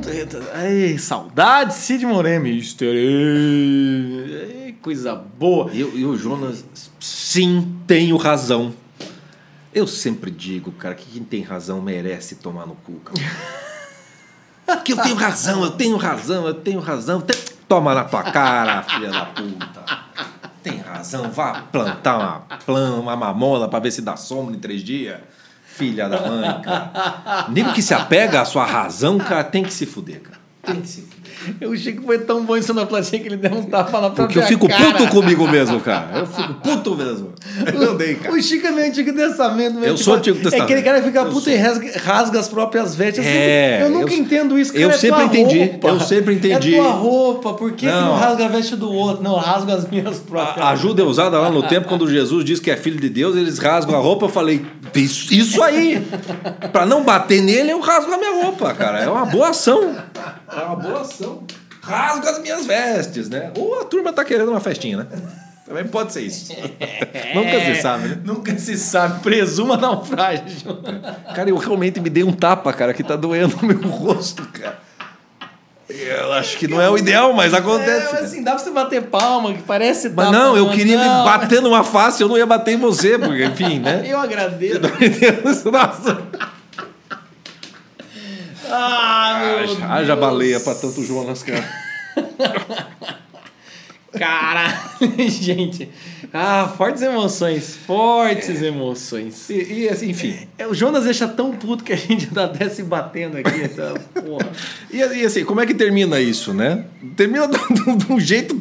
[0.53, 2.93] ai, saudade, Cid Moreira, Mister.
[4.65, 5.71] Ai, coisa boa.
[5.71, 6.65] E, e o Jonas,
[6.99, 8.73] sim, tenho razão.
[9.79, 13.19] Eu sempre digo, cara, que quem tem razão merece tomar no cu, cara.
[14.83, 17.23] Que eu tenho razão, eu tenho razão, eu tenho razão.
[17.67, 19.83] Toma na tua cara, filha da puta.
[20.61, 24.83] Tem razão, vá plantar uma planta, uma mamona pra ver se dá sombra em três
[24.83, 25.19] dias.
[25.63, 27.45] Filha da mãe, cara.
[27.49, 30.37] Nego que se apega à sua razão, cara, tem que se fuder, cara.
[30.61, 31.18] Tem que se fuder.
[31.65, 34.39] O Chico foi tão bom em sonoplastia que ele deu um tapa na própria Porque
[34.39, 34.91] eu fico cara.
[34.93, 36.19] puto comigo mesmo, cara.
[36.19, 37.31] Eu fico puto mesmo.
[37.73, 38.33] Eu dei, cara.
[38.35, 39.75] O Chico é meu Antigo Testamento.
[39.75, 39.85] meu.
[39.89, 40.63] Eu sou Antigo É Testamento.
[40.65, 41.53] aquele cara que fica puto sou.
[41.53, 43.23] e rasga, rasga as próprias vestes.
[43.25, 43.33] Eu, É,
[43.79, 44.71] sempre- eu nunca eu- entendo isso.
[44.73, 45.87] Cara, eu é sempre entendi, roupa.
[45.87, 46.75] eu sempre entendi.
[46.75, 47.53] É tua roupa.
[47.53, 48.07] Por que, que Não.
[48.07, 49.23] não rasga a veste do outro?
[49.23, 50.65] Não, rasga as minhas próprias.
[50.65, 53.35] A ajuda é usada lá no tempo quando Jesus diz que é filho de Deus,
[53.35, 54.25] eles rasgam a roupa.
[54.25, 56.05] Eu falei, isso, isso aí.
[56.71, 58.99] Pra não bater nele, eu rasgo a minha roupa, cara.
[58.99, 59.95] É uma boa ação.
[60.51, 61.43] É uma boa ação.
[61.81, 63.51] Rasgo as minhas vestes, né?
[63.57, 65.07] Ou a turma tá querendo uma festinha, né?
[65.65, 66.51] Também pode ser isso.
[67.33, 68.17] Nunca se sabe, né?
[68.23, 69.21] Nunca se sabe.
[69.21, 70.43] Presuma naufrágio.
[71.35, 74.79] Cara, eu realmente me dei um tapa, cara, que tá doendo o meu rosto, cara.
[75.89, 78.07] Eu acho que não é o ideal, mas acontece.
[78.07, 78.23] É, cara.
[78.23, 81.23] assim, dá pra você bater palma, que parece Mas não, eu queria me não.
[81.23, 84.03] bater numa face, eu não ia bater em você, porque, enfim, né?
[84.09, 84.79] Eu agradeço.
[85.71, 86.21] Nossa.
[88.69, 90.19] Ah, meu Haja Deus.
[90.19, 91.67] baleia pra tanto Jonas, cara.
[94.17, 94.75] Caralho,
[95.29, 95.87] gente.
[96.33, 97.75] Ah, fortes emoções.
[97.85, 99.49] Fortes emoções.
[99.49, 100.35] E, e, assim, enfim.
[100.57, 103.61] É, O Jonas deixa tão puto que a gente tá até se batendo aqui.
[103.63, 104.49] Então, porra.
[104.91, 106.85] E, e, assim, como é que termina isso, né?
[107.15, 108.59] Termina de um jeito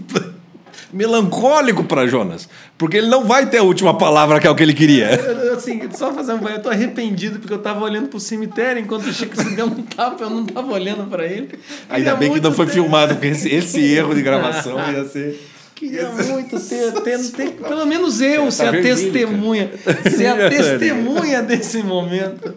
[0.93, 2.49] melancólico pra Jonas.
[2.77, 5.11] Porque ele não vai ter a última palavra que é o que ele queria.
[5.15, 9.07] Eu- Assim, só fazer um eu tô arrependido porque eu tava olhando pro cemitério enquanto
[9.09, 11.51] o Chico se deu um tapa, eu não tava olhando pra ele.
[11.91, 15.37] Ainda bem que não foi ter- filmado, porque esse, esse erro de gravação ia ser.
[15.75, 19.71] Queria muito ter, ter, ter- pelo menos eu Tá ser a vermelho, testemunha,
[20.17, 22.55] ser a testemunha desse momento.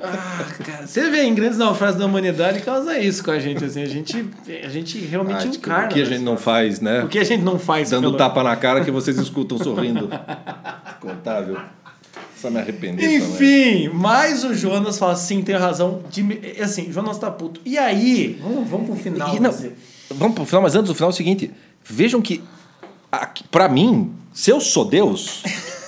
[0.00, 3.82] Ah, cara, você vê em grandes naufrágios da humanidade causa isso com a gente, assim,
[3.82, 4.24] a gente,
[4.64, 5.86] a gente realmente Ah, tipo, encarna.
[5.86, 6.24] o que a gente né?
[6.24, 7.02] não faz, né?
[7.04, 10.08] O que a gente não faz Dando pelo- tapa na cara que vocês escutam sorrindo.
[11.00, 11.58] Contável.
[12.36, 13.16] Só me arrepender também.
[13.18, 16.02] Enfim, mas o Jonas fala assim, tem razão.
[16.10, 16.24] De,
[16.60, 17.60] assim, o Jonas tá puto.
[17.64, 19.34] E aí, vamos, vamos pro final.
[19.36, 19.52] E não,
[20.10, 21.52] vamos pro final, mas antes do final é o seguinte:
[21.84, 22.42] Vejam que,
[23.50, 25.42] para mim, se eu sou Deus,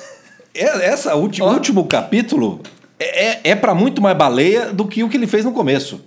[0.54, 2.60] é- essa ulti, último capítulo
[2.98, 6.00] é, é para muito mais baleia do que o que ele fez no começo.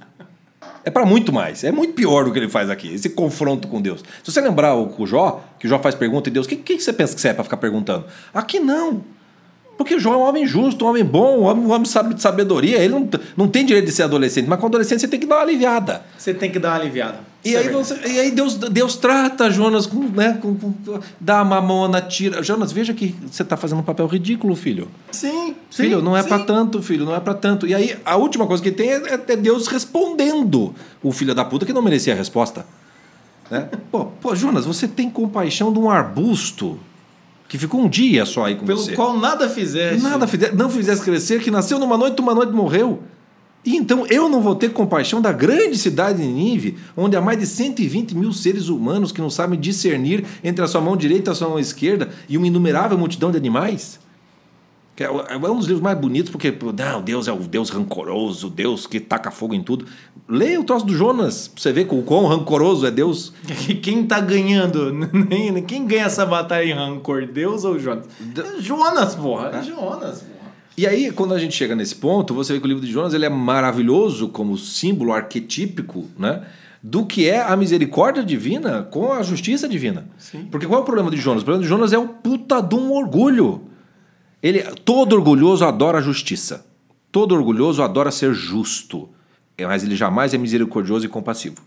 [0.83, 1.63] É para muito mais.
[1.63, 4.03] É muito pior do que ele faz aqui, esse confronto com Deus.
[4.23, 6.55] Se você lembrar o, o Jó, que o Jó faz pergunta e Deus, o que,
[6.55, 8.05] que você pensa que você é para ficar perguntando?
[8.33, 9.03] Aqui não.
[9.77, 12.21] Porque Jó é um homem justo, um homem bom, um homem, um homem sabe de
[12.21, 12.77] sabedoria.
[12.77, 15.35] Ele não, não tem direito de ser adolescente, mas com adolescente você tem que dar
[15.35, 16.03] uma aliviada.
[16.17, 17.19] Você tem que dar uma aliviada.
[17.47, 17.87] E é aí, verdade.
[17.87, 20.73] você, e aí Deus, Deus trata Jonas com, né, com, com-
[21.19, 22.41] dá a mamona, tira.
[22.43, 24.87] Jonas, veja que você está fazendo um papel ridículo, filho.
[25.11, 25.83] Sim, sim.
[25.83, 26.29] Filho, não é sim.
[26.29, 27.65] para tanto, filho, não é para tanto.
[27.67, 31.65] E aí, a última coisa que tem é, é Deus respondendo o filho da puta
[31.65, 32.65] que não merecia a resposta.
[33.49, 33.69] Né?
[33.91, 36.77] Pô, pô, Jonas, você tem compaixão de um arbusto
[37.47, 38.91] que ficou um dia só aí com Pelo você.
[38.93, 40.03] qual nada fizeste.
[40.03, 43.01] Nada fizer, não fizesse crescer, que nasceu numa noite, uma noite morreu.
[43.67, 47.37] E então eu não vou ter compaixão da grande cidade de Nínive, onde há mais
[47.37, 51.33] de 120 mil seres humanos que não sabem discernir entre a sua mão direita e
[51.33, 53.99] a sua mão esquerda e uma inumerável multidão de animais?
[54.97, 58.87] É é um dos livros mais bonitos, porque não, Deus é o Deus rancoroso, Deus
[58.87, 59.85] que taca fogo em tudo.
[60.29, 63.33] Leia o troço do Jonas, pra você ver o quão rancoroso é Deus.
[63.83, 64.93] Quem tá ganhando?
[65.67, 67.27] Quem ganha essa batalha em rancor?
[67.27, 68.05] Deus ou Jonas?
[68.37, 69.49] É Jonas, porra.
[69.49, 70.36] É Jonas, porra.
[70.77, 73.11] E aí, quando a gente chega nesse ponto, você vê que o livro de Jonas
[73.15, 76.45] ele é maravilhoso como símbolo arquetípico né,
[76.83, 80.07] do que é a misericórdia divina com a justiça divina.
[80.19, 80.47] Sim.
[80.51, 81.41] Porque qual é o problema de Jonas?
[81.41, 83.63] O problema de Jonas é o puta de um orgulho.
[84.41, 86.63] Ele, todo orgulhoso adora a justiça.
[87.11, 89.09] Todo orgulhoso adora ser justo.
[89.57, 91.57] É, Mas ele jamais é misericordioso e compassivo.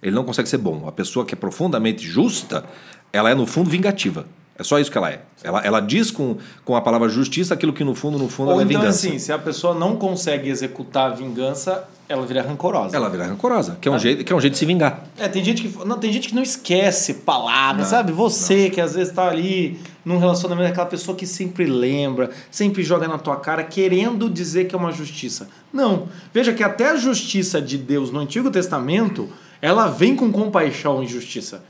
[0.00, 0.86] Ele não consegue ser bom.
[0.86, 2.64] A pessoa que é profundamente justa,
[3.12, 4.26] ela é, no fundo, vingativa.
[4.60, 5.22] É só isso que ela é.
[5.42, 6.36] Ela, ela diz com,
[6.66, 9.06] com a palavra justiça aquilo que, no fundo, no fundo, Ou ela é então, vingança.
[9.08, 12.94] assim, se a pessoa não consegue executar a vingança, ela vira rancorosa.
[12.94, 15.04] Ela vira rancorosa, que é um, jeito, que é um jeito de se vingar.
[15.16, 18.12] É, tem gente que não, tem gente que não esquece palavras, sabe?
[18.12, 23.08] Você que às vezes tá ali num relacionamento aquela pessoa que sempre lembra, sempre joga
[23.08, 25.48] na tua cara querendo dizer que é uma justiça.
[25.72, 26.08] Não.
[26.34, 29.26] Veja que até a justiça de Deus no Antigo Testamento,
[29.62, 31.62] ela vem com compaixão e justiça.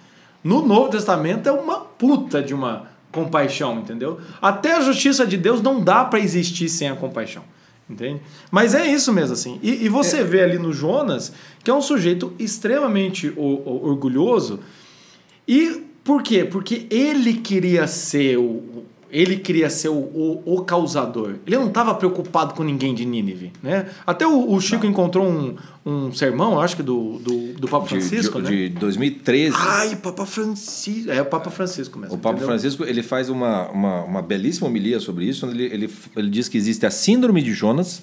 [0.42, 4.20] No Novo Testamento é uma puta de uma compaixão, entendeu?
[4.40, 7.42] Até a justiça de Deus não dá para existir sem a compaixão.
[7.88, 8.20] Entende?
[8.52, 9.58] Mas é isso mesmo, assim.
[9.62, 11.32] E, e você vê ali no Jonas
[11.64, 14.60] que é um sujeito extremamente orgulhoso.
[15.46, 16.44] E por quê?
[16.44, 18.84] Porque ele queria ser o.
[19.12, 21.34] Ele queria ser o, o, o causador.
[21.46, 23.52] Ele não estava preocupado com ninguém de Nínive.
[23.62, 23.86] Né?
[24.06, 27.90] Até o, o Chico encontrou um, um sermão, acho que do, do, do Papa De,
[27.90, 28.68] Francisco, de, né?
[28.68, 29.56] de 2013.
[29.58, 31.10] Ai, Papa Francisco.
[31.10, 32.14] É o Papa Francisco mesmo.
[32.14, 32.48] O Papa entendeu?
[32.48, 35.46] Francisco ele faz uma, uma, uma belíssima homilia sobre isso.
[35.46, 38.02] Ele, ele, ele diz que existe a síndrome de Jonas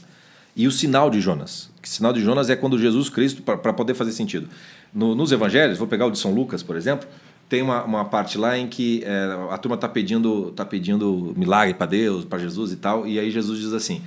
[0.56, 1.70] e o sinal de Jonas.
[1.82, 4.50] Que sinal de Jonas é quando Jesus Cristo, para poder fazer sentido.
[4.94, 7.08] No- nos evangelhos, vou pegar o de São Lucas, por exemplo,
[7.50, 11.74] tem uma, uma parte lá em que é, a turma está pedindo, tá pedindo milagre
[11.74, 14.02] para Deus, para Jesus e tal, e aí Jesus diz assim: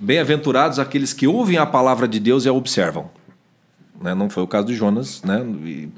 [0.00, 3.10] Bem-aventurados aqueles que ouvem a palavra de Deus e a observam.
[4.00, 4.14] Né?
[4.14, 5.44] Não foi o caso de Jonas, né?
[5.64, 5.88] E-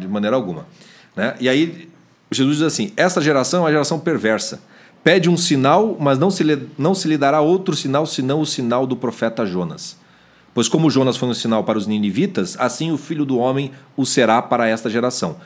[0.00, 0.66] de maneira alguma.
[1.14, 1.36] Né?
[1.40, 1.88] E aí
[2.30, 4.60] Jesus diz assim: Esta geração é uma geração perversa.
[5.04, 8.46] Pede um sinal, mas não se, lhe, não se lhe dará outro sinal senão o
[8.46, 9.96] sinal do profeta Jonas.
[10.52, 14.04] Pois como Jonas foi um sinal para os ninivitas, assim o filho do homem o
[14.04, 15.36] será para esta geração.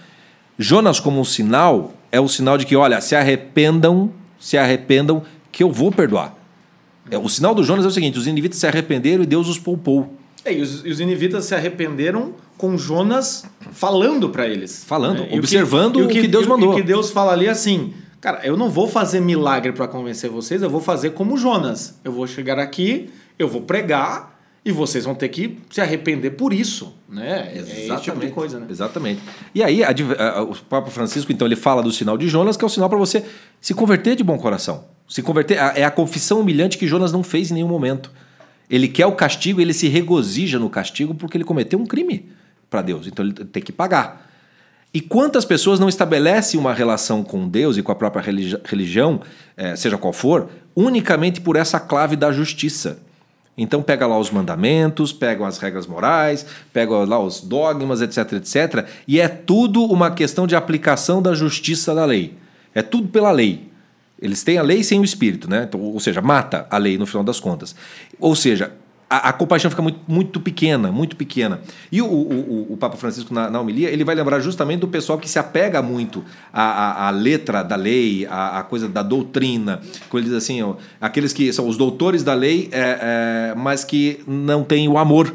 [0.63, 5.63] Jonas como um sinal é o sinal de que, olha, se arrependam, se arrependam, que
[5.63, 6.37] eu vou perdoar.
[7.11, 9.59] É, o sinal do Jonas é o seguinte: os ninivitas se arrependeram e Deus os
[9.59, 10.15] poupou.
[10.45, 14.85] É, e os, e os ninivitas se arrependeram com Jonas falando para eles.
[14.85, 16.69] Falando, observando o que Deus e mandou.
[16.69, 19.89] E o que Deus fala ali é assim, cara, eu não vou fazer milagre para
[19.89, 21.99] convencer vocês, eu vou fazer como Jonas.
[22.05, 23.09] Eu vou chegar aqui,
[23.39, 27.51] eu vou pregar e vocês vão ter que se arrepender por isso, né?
[27.55, 28.67] É esse tipo de coisa, né?
[28.69, 29.21] Exatamente.
[29.55, 32.65] E aí, a a- o Papa Francisco, então, ele fala do sinal de Jonas, que
[32.65, 33.25] é o sinal para você
[33.61, 34.85] se converter de bom coração.
[35.09, 35.59] Se converter.
[35.59, 38.11] a- É a confissão humilhante que Jonas não fez em nenhum momento.
[38.69, 42.29] Ele quer o castigo, ele se regozija no castigo porque ele cometeu um crime
[42.69, 43.07] para Deus.
[43.07, 44.29] Então, ele tem que pagar.
[44.93, 49.21] E quantas pessoas não estabelecem uma relação com Deus e com a própria religi- religião,
[49.57, 52.99] eh, seja qual for, unicamente por essa clave da justiça?
[53.63, 58.89] Então pega lá os mandamentos, pegam as regras morais, pegam lá os dogmas, etc, etc,
[59.07, 62.35] e é tudo uma questão de aplicação da justiça da lei.
[62.75, 63.69] É tudo pela lei.
[64.19, 65.67] Eles têm a lei sem o espírito, né?
[65.69, 67.77] Então, ou seja, mata a lei no final das contas.
[68.19, 68.73] Ou seja,
[69.11, 71.61] a, a compaixão fica muito, muito pequena, muito pequena.
[71.91, 75.19] E o, o, o- Papa Francisco, na, na homilia, ele vai lembrar justamente do pessoal
[75.19, 79.81] que se apega muito à, à, à letra da lei, à, à coisa da doutrina.
[80.09, 83.83] Quando ele diz assim, ó, aqueles que são os doutores da lei, é, é, mas
[83.83, 85.35] que não têm o amor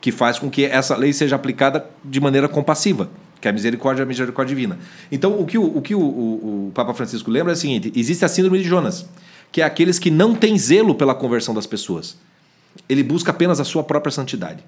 [0.00, 3.08] que faz com que essa lei seja aplicada de maneira compassiva,
[3.40, 4.78] que é a misericórdia a misericórdia divina.
[5.12, 7.92] Então, o que, o, o, que o, o, o Papa Francisco lembra é o seguinte:
[7.94, 9.06] existe a síndrome de Jonas,
[9.52, 12.18] que é aqueles que não têm zelo pela conversão das pessoas.
[12.88, 14.64] Ele busca apenas a sua própria santidade.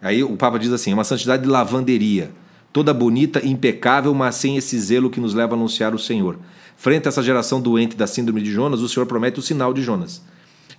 [0.00, 2.30] Aí o Papa diz assim: uma santidade de lavanderia,
[2.72, 6.38] toda bonita impecável, mas sem esse zelo que nos leva a anunciar o Senhor.
[6.76, 9.82] Frente a essa geração doente da síndrome de Jonas, o Senhor promete o sinal de
[9.82, 10.22] Jonas.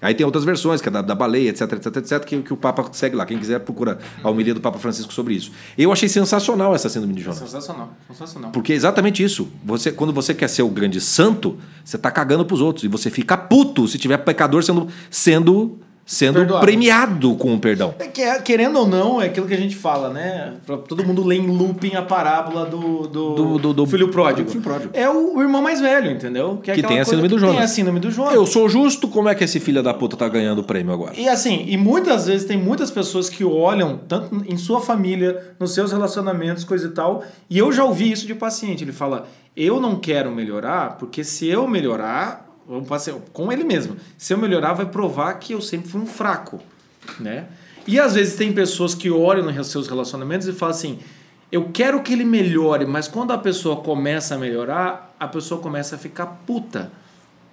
[0.01, 2.57] Aí tem outras versões, que é da, da baleia, etc, etc, etc, que, que o
[2.57, 3.25] Papa segue lá.
[3.25, 5.51] Quem quiser procura a homilia do Papa Francisco sobre isso.
[5.77, 7.39] Eu achei sensacional essa síndrome de Jonas.
[7.39, 8.51] Sensacional, sensacional.
[8.51, 9.49] Porque é exatamente isso.
[9.65, 12.85] Você, quando você quer ser o grande santo, você tá cagando pros outros.
[12.85, 15.77] E você fica puto se tiver pecador sendo, sendo
[16.11, 16.65] sendo Perdoado.
[16.65, 17.93] premiado com o perdão.
[17.99, 20.53] É que, é- querendo ou não, é aquilo que a gente fala, né?
[20.65, 24.45] Pra todo mundo lê em looping a parábola do, do, Do- do- do- filho pródigo.
[24.47, 24.89] do filho pródigo.
[24.95, 26.59] É o, irmão mais velho, entendeu?
[26.65, 27.55] é Que tem a síndrome do que Jonas.
[27.57, 28.33] Tem a síndrome do Jonas.
[28.33, 31.13] Eu sou justo, como é que esse filho da puta tá ganhando o prêmio agora?
[31.15, 35.75] E assim, e muitas vezes tem muitas pessoas que olham, tanto em sua família, nos
[35.75, 38.83] seus relacionamentos, coisa e tal, e eu já ouvi isso de paciente.
[38.83, 43.97] Ele fala: Eu não quero melhorar, porque se eu melhorar, vamos passar com ele mesmo,
[44.15, 46.61] se eu melhorar, vai provar que eu sempre fui um fraco.
[47.19, 47.47] Né?
[47.87, 50.99] E às vezes tem pessoas que olham nos seus relacionamentos e falam assim:
[51.51, 55.95] Eu quero que ele melhore, mas quando a pessoa começa a melhorar, a pessoa começa
[55.95, 56.91] a ficar puta.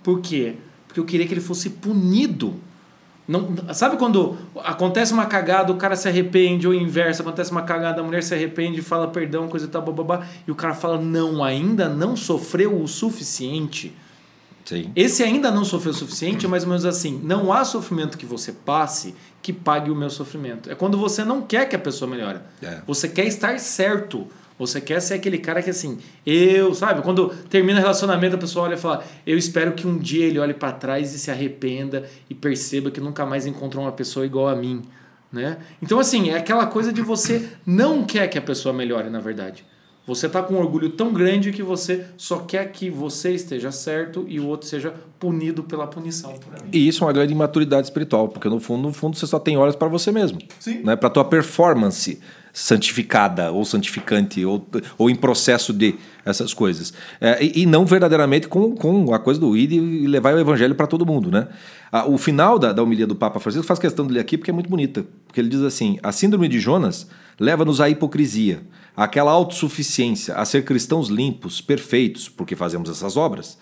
[0.03, 0.57] Por quê?
[0.87, 2.55] Porque eu queria que ele fosse punido.
[3.27, 8.01] Não, sabe quando acontece uma cagada, o cara se arrepende, ou inverso, acontece uma cagada,
[8.01, 11.43] a mulher se arrepende, fala perdão, coisa e tal, bababá, e o cara fala, não,
[11.43, 13.93] ainda não sofreu o suficiente.
[14.67, 14.91] Sim.
[14.97, 18.27] Esse ainda não sofreu o suficiente, é mais ou menos assim, não há sofrimento que
[18.27, 20.69] você passe que pague o meu sofrimento.
[20.69, 22.41] É quando você não quer que a pessoa melhore.
[22.61, 22.81] É.
[22.85, 24.27] Você quer estar certo.
[24.59, 27.03] Você quer ser aquele cara que assim, eu, sabe?
[27.03, 30.41] Quando termina o relacionamento, a pessoa olha e fala: Eu espero que um dia ele
[30.41, 34.49] olhe para trás e se arrependa e perceba que nunca mais encontrou uma pessoa igual
[34.49, 34.83] a mim.
[35.31, 35.59] Né?
[35.81, 39.65] Então, assim, é aquela coisa de você não quer que a pessoa melhore, na verdade.
[40.07, 44.25] Você tá com um orgulho tão grande que você só quer que você esteja certo
[44.29, 46.33] e o outro seja punido pela punição.
[46.73, 49.57] E isso é uma grande imaturidade espiritual, porque no fundo, no fundo você só tem
[49.57, 50.39] horas para você mesmo.
[50.61, 50.83] Sim.
[50.85, 50.95] Né?
[50.95, 52.21] Para tua performance
[52.53, 56.95] santificada ou santificante ou, ou em processo de essas coisas.
[57.21, 60.75] É, e, e não verdadeiramente com, com a coisa do id e levar o evangelho
[60.75, 61.49] para todo mundo, né?
[61.93, 64.51] Ah, o final da, da homilia do Papa Francisco faz questão de ler aqui porque
[64.51, 65.05] é muito bonita.
[65.27, 67.07] Porque ele diz assim: a síndrome de Jonas
[67.39, 68.63] leva-nos à hipocrisia,
[68.97, 73.59] àquela autossuficiência, a ser cristãos limpos, perfeitos, porque fazemos essas obras.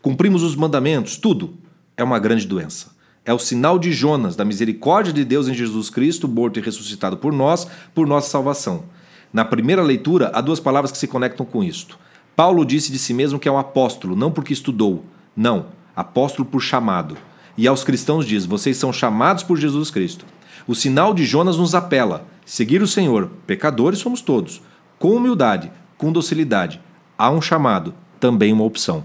[0.00, 1.58] Cumprimos os mandamentos, tudo.
[1.96, 2.96] É uma grande doença.
[3.24, 7.18] É o sinal de Jonas, da misericórdia de Deus em Jesus Cristo, morto e ressuscitado
[7.18, 8.84] por nós, por nossa salvação.
[9.30, 11.98] Na primeira leitura, há duas palavras que se conectam com isto.
[12.34, 15.04] Paulo disse de si mesmo que é um apóstolo, não porque estudou.
[15.36, 17.18] Não, apóstolo por chamado.
[17.56, 20.24] E aos cristãos diz: vocês são chamados por Jesus Cristo.
[20.66, 24.62] O sinal de Jonas nos apela: seguir o Senhor, pecadores somos todos,
[24.98, 26.80] com humildade, com docilidade.
[27.16, 29.04] Há um chamado, também uma opção.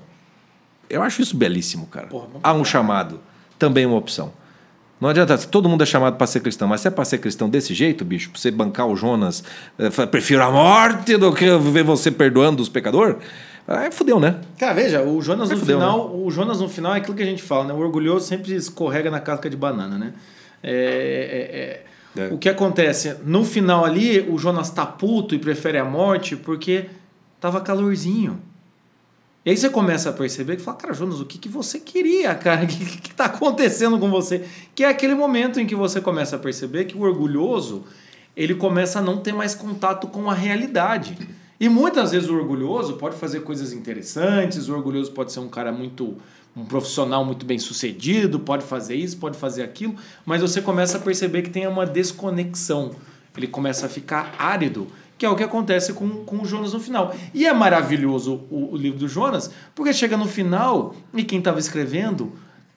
[0.90, 2.08] Eu acho isso belíssimo, cara.
[2.08, 3.20] Porra, Há um chamado,
[3.58, 4.32] também uma opção.
[5.02, 7.50] Não adianta, todo mundo é chamado para ser cristão, mas se é para ser cristão
[7.50, 9.44] desse jeito, bicho, pra você bancar o Jonas,
[9.78, 13.18] eh, prefiro a morte do que ver você perdoando os pecadores,
[13.68, 14.40] aí fudeu, né?
[14.58, 17.24] Cara, veja, o Jonas Aí no fudeu, final, o Jonas no final é aquilo que
[17.24, 17.74] a gente fala, né?
[17.74, 20.14] O orgulhoso sempre escorrega na casca de banana, né?
[20.64, 21.86] É, é, é.
[22.16, 22.28] É.
[22.28, 23.18] O que acontece?
[23.26, 26.90] No final ali, o Jonas tá puto e prefere a morte porque
[27.40, 28.40] tava calorzinho.
[29.46, 32.34] E aí você começa a perceber que fala, cara, Jonas, o que, que você queria,
[32.34, 32.64] cara?
[32.64, 34.46] O que, que, tá acontecendo com você?
[34.74, 37.84] Que é aquele momento em que você começa a perceber que o orgulhoso,
[38.38, 41.18] ele começa a não ter mais contato com a realidade.
[41.60, 45.72] E muitas vezes o orgulhoso pode fazer coisas interessantes, o orgulhoso pode ser um cara
[45.72, 46.18] muito
[46.56, 49.96] um profissional muito bem sucedido, pode fazer isso, pode fazer aquilo,
[50.26, 52.92] mas você começa a perceber que tem uma desconexão.
[53.36, 54.88] Ele começa a ficar árido,
[55.18, 57.16] que é o que acontece com, com o Jonas no final.
[57.34, 61.58] E é maravilhoso o, o livro do Jonas, porque chega no final e quem estava
[61.60, 62.34] escrevendo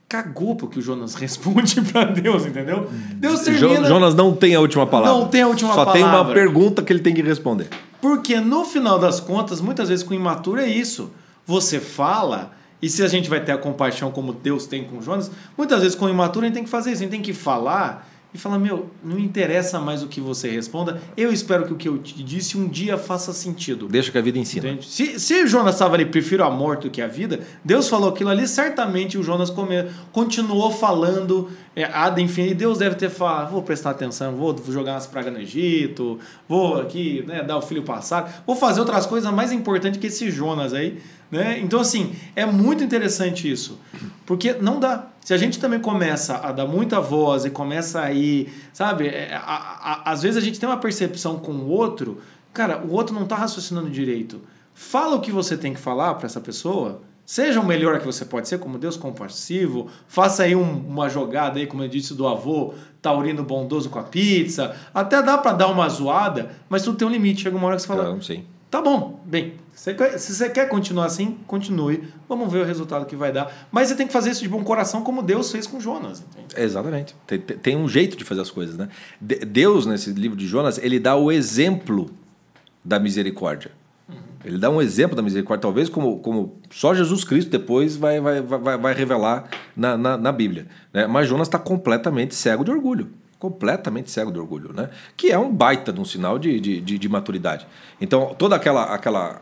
[0.08, 2.88] cagou porque o Jonas responde para Deus, entendeu?
[3.14, 3.86] Deus termina.
[3.86, 5.20] Jonas não tem a última palavra.
[5.20, 6.34] Não tem a última Só tem uma palavra.
[6.34, 7.68] pergunta que ele tem que responder.
[8.00, 11.10] Porque no final das contas, muitas vezes com imaturo é isso.
[11.46, 15.30] Você fala, e se a gente vai ter a compaixão como Deus tem com Jonas,
[15.56, 17.32] muitas vezes com o imaturo a gente tem que fazer isso, a gente tem que
[17.32, 21.76] falar e falar, meu, não interessa mais o que você responda, eu espero que o
[21.76, 23.88] que eu te disse um dia faça sentido.
[23.88, 24.68] Deixa que a vida ensina.
[24.68, 24.86] Entende?
[24.86, 28.28] Se, se Jonas estava ali, prefiro a morte do que a vida, Deus falou aquilo
[28.28, 32.52] ali, certamente o Jonas come, continuou falando é, ad infinitum.
[32.52, 36.18] E Deus deve ter falado, vou prestar atenção, vou jogar umas pragas no Egito,
[36.48, 40.30] vou aqui né, dar o filho passar, vou fazer outras coisas mais importantes que esse
[40.30, 40.98] Jonas aí.
[41.30, 41.58] Né?
[41.60, 43.78] Então, assim, é muito interessante isso.
[44.24, 45.08] Porque não dá.
[45.26, 49.08] Se a gente também começa a dar muita voz e começa a ir, sabe?
[49.08, 52.20] é, a- a- às vezes a gente tem uma percepção com o outro
[52.54, 54.40] cara, o outro não tá raciocinando direito.
[54.72, 57.00] Fala o que você tem que falar para essa pessoa.
[57.24, 59.88] Seja o melhor que você pode ser, como Deus compassivo.
[60.06, 62.72] Faça aí um- uma jogada aí, como eu disse, do avô
[63.02, 64.76] taurino bondoso com a pizza.
[64.94, 67.42] Até dá para dar uma zoada, mas tudo tem um limite.
[67.42, 68.44] Chega uma hora que você fala, Então, sim.
[68.70, 69.54] Tá bom, bem.
[69.74, 72.02] você quer- Se você quer continuar assim, continue.
[72.28, 73.68] Vamos ver o resultado que vai dar.
[73.70, 76.20] Mas você tem que fazer isso de bom coração, como Deus fez com Jonas.
[76.20, 76.60] Entende?
[76.60, 77.14] Exatamente.
[77.26, 78.88] Tem, tem- um jeito de fazer as coisas, né?
[79.20, 82.10] De- Deus, nesse livro de Jonas, ele dá o exemplo
[82.84, 83.70] da misericórdia.
[84.44, 88.40] Ele dá um exemplo da misericórdia, talvez como, como só Jesus Cristo depois vai, vai,
[88.40, 90.68] vai, vai revelar na, na, na Bíblia.
[90.92, 91.04] Né?
[91.06, 93.10] Mas Jonas está completamente cego de orgulho.
[93.50, 94.90] Completamente cego de orgulho, né?
[95.16, 97.66] Que é um baita de um sinal de, de, de, de maturidade.
[98.00, 99.40] Então, toda aquela, aquela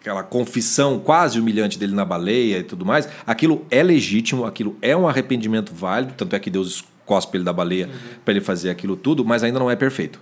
[0.00, 4.94] aquela confissão quase humilhante dele na baleia e tudo mais, aquilo é legítimo, aquilo é
[4.94, 7.88] um arrependimento válido, tanto é que Deus cospe ele da baleia
[8.22, 10.20] para ele fazer aquilo tudo, mas ainda não é perfeito.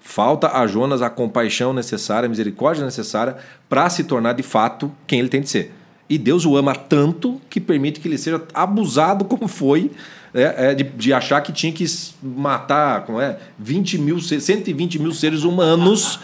[0.00, 3.36] Falta a Jonas a compaixão necessária, a misericórdia necessária
[3.68, 5.74] para se tornar de fato quem ele tem de ser.
[6.08, 9.90] E Deus o ama tanto que permite que ele seja abusado como foi,
[10.34, 11.84] é, é, de, de achar que tinha que
[12.22, 16.18] matar como é, 20 mil, se- 120 mil seres humanos,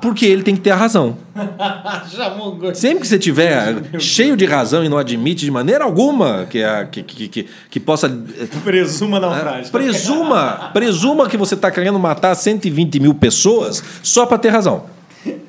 [0.00, 1.16] porque ele tem que ter a razão.
[2.74, 6.84] Sempre que você tiver cheio de razão e não admite de maneira alguma que, a,
[6.84, 8.06] que, que, que, que possa.
[8.06, 9.70] eh, Presuma naufrágio.
[9.72, 14.84] Presuma, presuma que você está querendo matar 120 mil pessoas só para ter razão.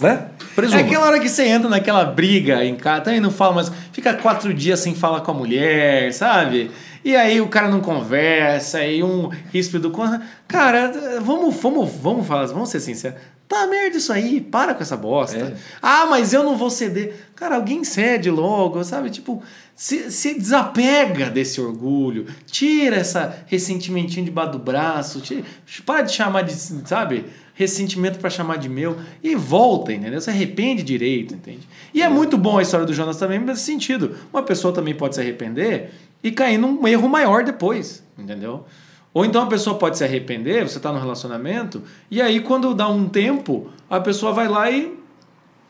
[0.00, 0.26] Né?
[0.56, 0.80] Presuma.
[0.80, 4.14] É aquela hora que você entra naquela briga em casa, também não fala, mas fica
[4.14, 6.70] quatro dias sem falar com a mulher, sabe?
[7.04, 10.02] E aí o cara não conversa, aí um ríspido com.
[10.46, 13.18] Cara, vamos, vamos, vamos falar, vamos ser sinceros.
[13.50, 15.36] Tá merda isso aí, para com essa bosta.
[15.36, 15.56] É.
[15.82, 17.14] Ah, mas eu não vou ceder.
[17.34, 19.10] Cara, alguém cede logo, sabe?
[19.10, 19.42] Tipo,
[19.74, 25.42] se, se desapega desse orgulho, tira essa ressentimentinho debaixo do braço, tira,
[25.84, 27.24] para de chamar de, sabe?
[27.54, 30.20] Ressentimento para chamar de meu e volta, entendeu?
[30.20, 31.66] Se arrepende direito, entende?
[31.92, 34.14] E é muito bom a história do Jonas também nesse sentido.
[34.32, 35.90] Uma pessoa também pode se arrepender
[36.22, 38.64] e cair num erro maior depois, entendeu?
[39.12, 42.88] Ou então a pessoa pode se arrepender, você está no relacionamento, e aí quando dá
[42.88, 44.96] um tempo, a pessoa vai lá e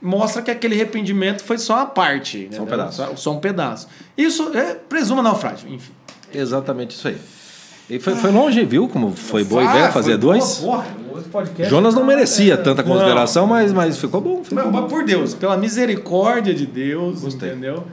[0.02, 2.48] mostra que aquele arrependimento foi só a parte.
[2.52, 2.96] Só um pedaço.
[2.96, 3.88] Só, só um pedaço.
[4.16, 5.92] Isso é presuma naufrágio, enfim.
[6.32, 7.18] Exatamente isso aí.
[7.88, 8.88] E foi, foi longe, viu?
[8.88, 10.58] Como foi boa Ah, ideia fazer dois.
[10.58, 10.84] boa,
[11.32, 12.92] porra, Jonas não tá- merecia é, tanta não.
[12.92, 14.44] consideração, mas, mas ficou bom.
[14.44, 14.86] ficou Mas, bom.
[14.86, 17.50] por Deus, pela misericórdia de Deus, Gostei.
[17.50, 17.84] entendeu?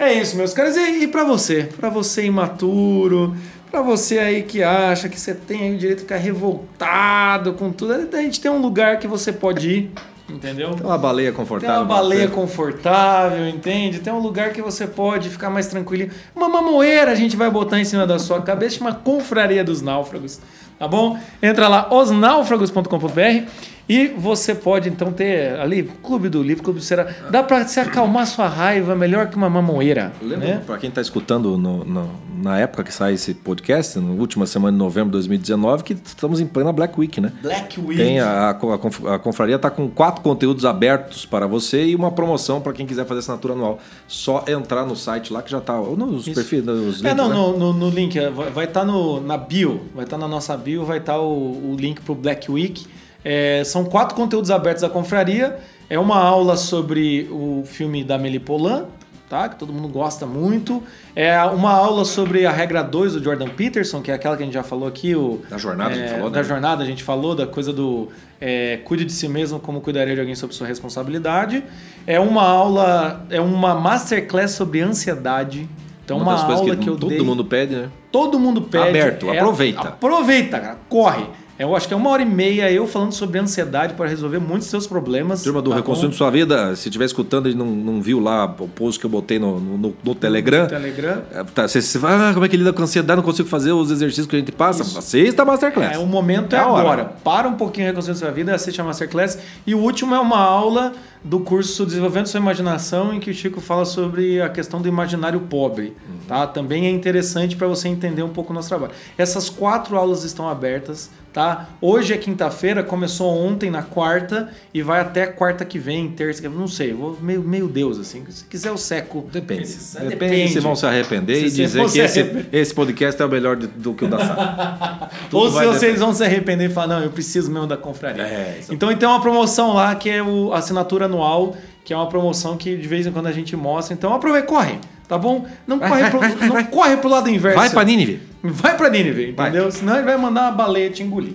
[0.00, 0.78] É isso, meus caras.
[0.78, 1.68] E, e para você?
[1.78, 3.36] Para você imaturo,
[3.70, 7.70] para você aí que acha que você tem aí o direito de ficar revoltado com
[7.70, 9.90] tudo, a gente tem um lugar que você pode ir,
[10.26, 10.70] entendeu?
[10.70, 11.76] Tem uma baleia Tem confortável.
[11.76, 13.98] uma baleia confortável, entende?
[14.00, 16.10] Tem um lugar que você pode ficar mais tranquilinho.
[16.34, 20.40] Uma mamoeira a gente vai botar em cima da sua cabeça, chama Confraria dos Náufragos,
[20.80, 21.16] tá bom?
[21.40, 23.46] Entra lá, osnáufragos.com.br
[23.88, 27.08] e você pode então ter ali Clube do Livro, Clube do Será.
[27.28, 30.62] Dá pra se acalmar sua raiva melhor que uma mamoeira, Lembra, né?
[30.64, 34.72] para quem está escutando no- no- na época que sai esse podcast, na última semana
[34.72, 37.32] de novembro de 2019, que estamos em plena Black Week, né?
[37.42, 37.96] Black Week.
[38.00, 42.60] Tem a, a, a confraria está com quatro conteúdos abertos para você e uma promoção
[42.60, 43.78] para quem quiser fazer assinatura anual.
[44.08, 45.78] Só entrar no site lá que já está.
[45.78, 46.34] Ou nos Isso.
[46.36, 47.34] perfis, nos É, links, não, né?
[47.34, 50.69] no, no, no link, é, vai estar no, na bio, vai estar na nossa bio,
[50.76, 52.86] vai estar o, o link pro Black Week.
[53.24, 55.58] É, são quatro conteúdos abertos da confraria.
[55.88, 58.86] É uma aula sobre o filme da Melipolan,
[59.28, 59.48] tá?
[59.48, 60.82] Que todo mundo gosta muito.
[61.14, 64.46] É uma aula sobre a regra 2 do Jordan Peterson, que é aquela que a
[64.46, 65.14] gente já falou aqui.
[65.14, 66.36] O, Da jornada a gente é, falou, né?
[66.36, 68.08] Da jornada a gente falou, da coisa do
[68.40, 71.62] é, cuide de si mesmo como cuidaria de alguém sob sua responsabilidade.
[72.06, 75.68] É uma aula, é uma masterclass sobre ansiedade.
[76.04, 77.20] Então, uma, das coisas aula que, que, eu todo dei.
[77.20, 77.88] mundo pede, né?
[78.10, 78.88] Todo mundo pede.
[78.88, 79.88] Aberto, é- aproveita.
[79.88, 80.78] Aproveita, cara.
[80.88, 81.24] Corre.
[81.60, 84.68] Eu acho que é uma hora e meia eu falando sobre ansiedade para resolver muitos
[84.68, 85.42] seus problemas.
[85.42, 86.16] Turma do tá Reconstruindo?
[86.16, 89.38] Sua Vida, se estiver escutando e não, não viu lá o post que eu botei
[89.38, 90.66] no, no, no- no Telegram.
[90.66, 91.22] Telegram.
[91.30, 93.16] é, Tá, você, você fala, ah, como é que lida com ansiedade?
[93.18, 94.82] Não consigo fazer os exercícios que a gente passa.
[94.98, 95.96] Assista a Masterclass.
[95.96, 96.80] É, o momento é, É a hora.
[96.82, 97.04] agora.
[97.22, 99.38] Para um pouquinho Reconstruindo Sua Vida, assiste a Masterclass.
[99.66, 103.60] E o último é uma aula do curso Desenvolvendo Sua Imaginação, em que o Chico
[103.60, 105.94] fala sobre a questão do imaginário pobre.
[106.26, 106.46] Tá?
[106.46, 108.92] Também é interessante para você entender um pouco o nosso trabalho.
[109.18, 111.10] Essas quatro aulas estão abertas.
[111.32, 111.68] Tá?
[111.80, 116.48] Hoje é quinta-feira, começou ontem na quarta e vai até quarta que vem, terça, que
[116.48, 118.24] vem, não sei, vou meio, meio Deus assim.
[118.30, 119.24] Se quiser eu seco.
[119.32, 119.62] Depende.
[119.62, 123.24] Esses- Depende, se vão se arrepender Se e dizer que se esse, esse podcast é
[123.24, 125.08] o melhor do que o da sala.
[125.30, 125.98] Tudo Ou se vocês depender.
[126.00, 128.24] vão se arrepender e falar, não, eu preciso mesmo da confraria.
[128.24, 128.74] É, isso.
[128.74, 132.76] então tem uma promoção lá que é o assinatura anual, que é uma promoção que
[132.76, 133.94] de vez em quando a gente mostra.
[133.94, 135.46] Então aproveita, corre, tá bom?
[135.64, 137.56] Não, Vai, corre, vai, pro, vai, não corre pro lado inverso.
[137.56, 138.29] Vai pra Nínive.
[138.42, 139.48] Vai pra Nínive, Vai.
[139.50, 139.70] entendeu?
[139.70, 141.34] Senão ele vai mandar uma baleia te engolir.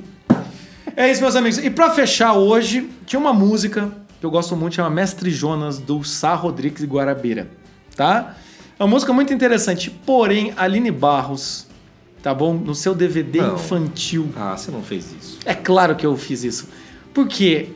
[0.95, 1.57] É isso, meus amigos.
[1.59, 6.03] E pra fechar hoje, tinha uma música que eu gosto muito, chama Mestre Jonas, do
[6.03, 7.47] Sá Rodrigues e Guarabira.
[7.95, 8.35] Tá?
[8.79, 9.89] É uma música muito interessante.
[9.89, 11.67] Porém, Aline Barros,
[12.23, 12.53] tá bom?
[12.53, 13.55] No seu DVD Não.
[13.55, 14.29] infantil.
[14.35, 15.39] Ah, você não fez isso.
[15.45, 16.69] É claro que eu fiz isso.
[17.13, 17.69] Porque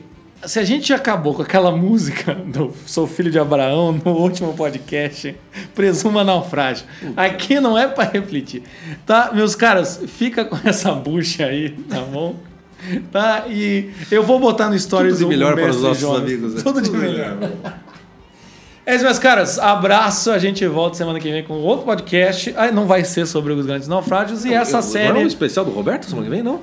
[0.46, 5.34] se a gente acabou com aquela música do Sou Filho de Abraão no último podcast,
[5.74, 6.86] presuma naufrágio.
[7.16, 8.62] Aqui não é pra refletir.
[9.06, 12.36] Tá, meus caras, fica com essa bucha aí, tá bom?
[13.12, 13.44] Tá?
[13.48, 16.22] E eu vou botar no stories Tudo de melhor para os nossos Jonas.
[16.22, 16.54] amigos.
[16.54, 16.62] né?
[16.62, 17.36] Tudo de melhor.
[18.86, 19.58] É isso, meus caras.
[19.58, 20.30] Abraço.
[20.30, 22.54] A gente volta semana que vem com outro podcast.
[22.56, 24.46] Ah, não vai ser sobre os grandes naufrágios.
[24.46, 25.12] E essa Eu- série.
[25.12, 26.60] Não é um especial do Roberto semana que vem, não?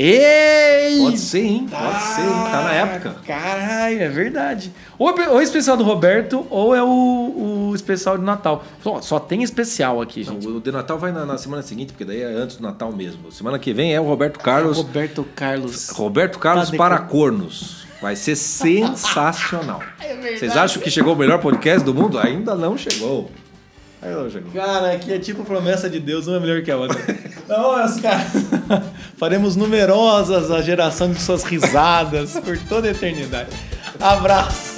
[0.00, 1.00] Ei!
[1.00, 1.66] Pode ser, hein?
[1.68, 2.28] Pode ser, hein?
[2.52, 3.16] Tá na época.
[3.26, 4.72] Caralho, é verdade.
[4.96, 8.64] Ou, é ou é especial do Roberto, ou é o, o especial de Natal.
[8.80, 10.46] Só, só tem especial aqui, Não, gente.
[10.46, 13.32] o de Natal vai na, na semana seguinte, porque daí é antes do Natal mesmo.
[13.32, 14.76] Semana que vem é o Roberto Carlos.
[14.76, 15.88] Roberto Carlos.
[15.90, 17.84] Roberto Carlos Tá para cornos.
[18.00, 19.82] Vai ser sensacional.
[20.38, 22.20] Vocês acham que chegou o melhor podcast do mundo?
[22.20, 23.28] Ainda não chegou.
[24.30, 24.52] Chegou.
[24.52, 26.98] Cara, aqui é tipo promessa de Deus, uma é melhor que a outra.
[27.48, 28.30] Não, meus caras.
[29.18, 33.50] Faremos numerosas a geração de suas risadas por toda a eternidade.
[33.98, 34.77] Abraço.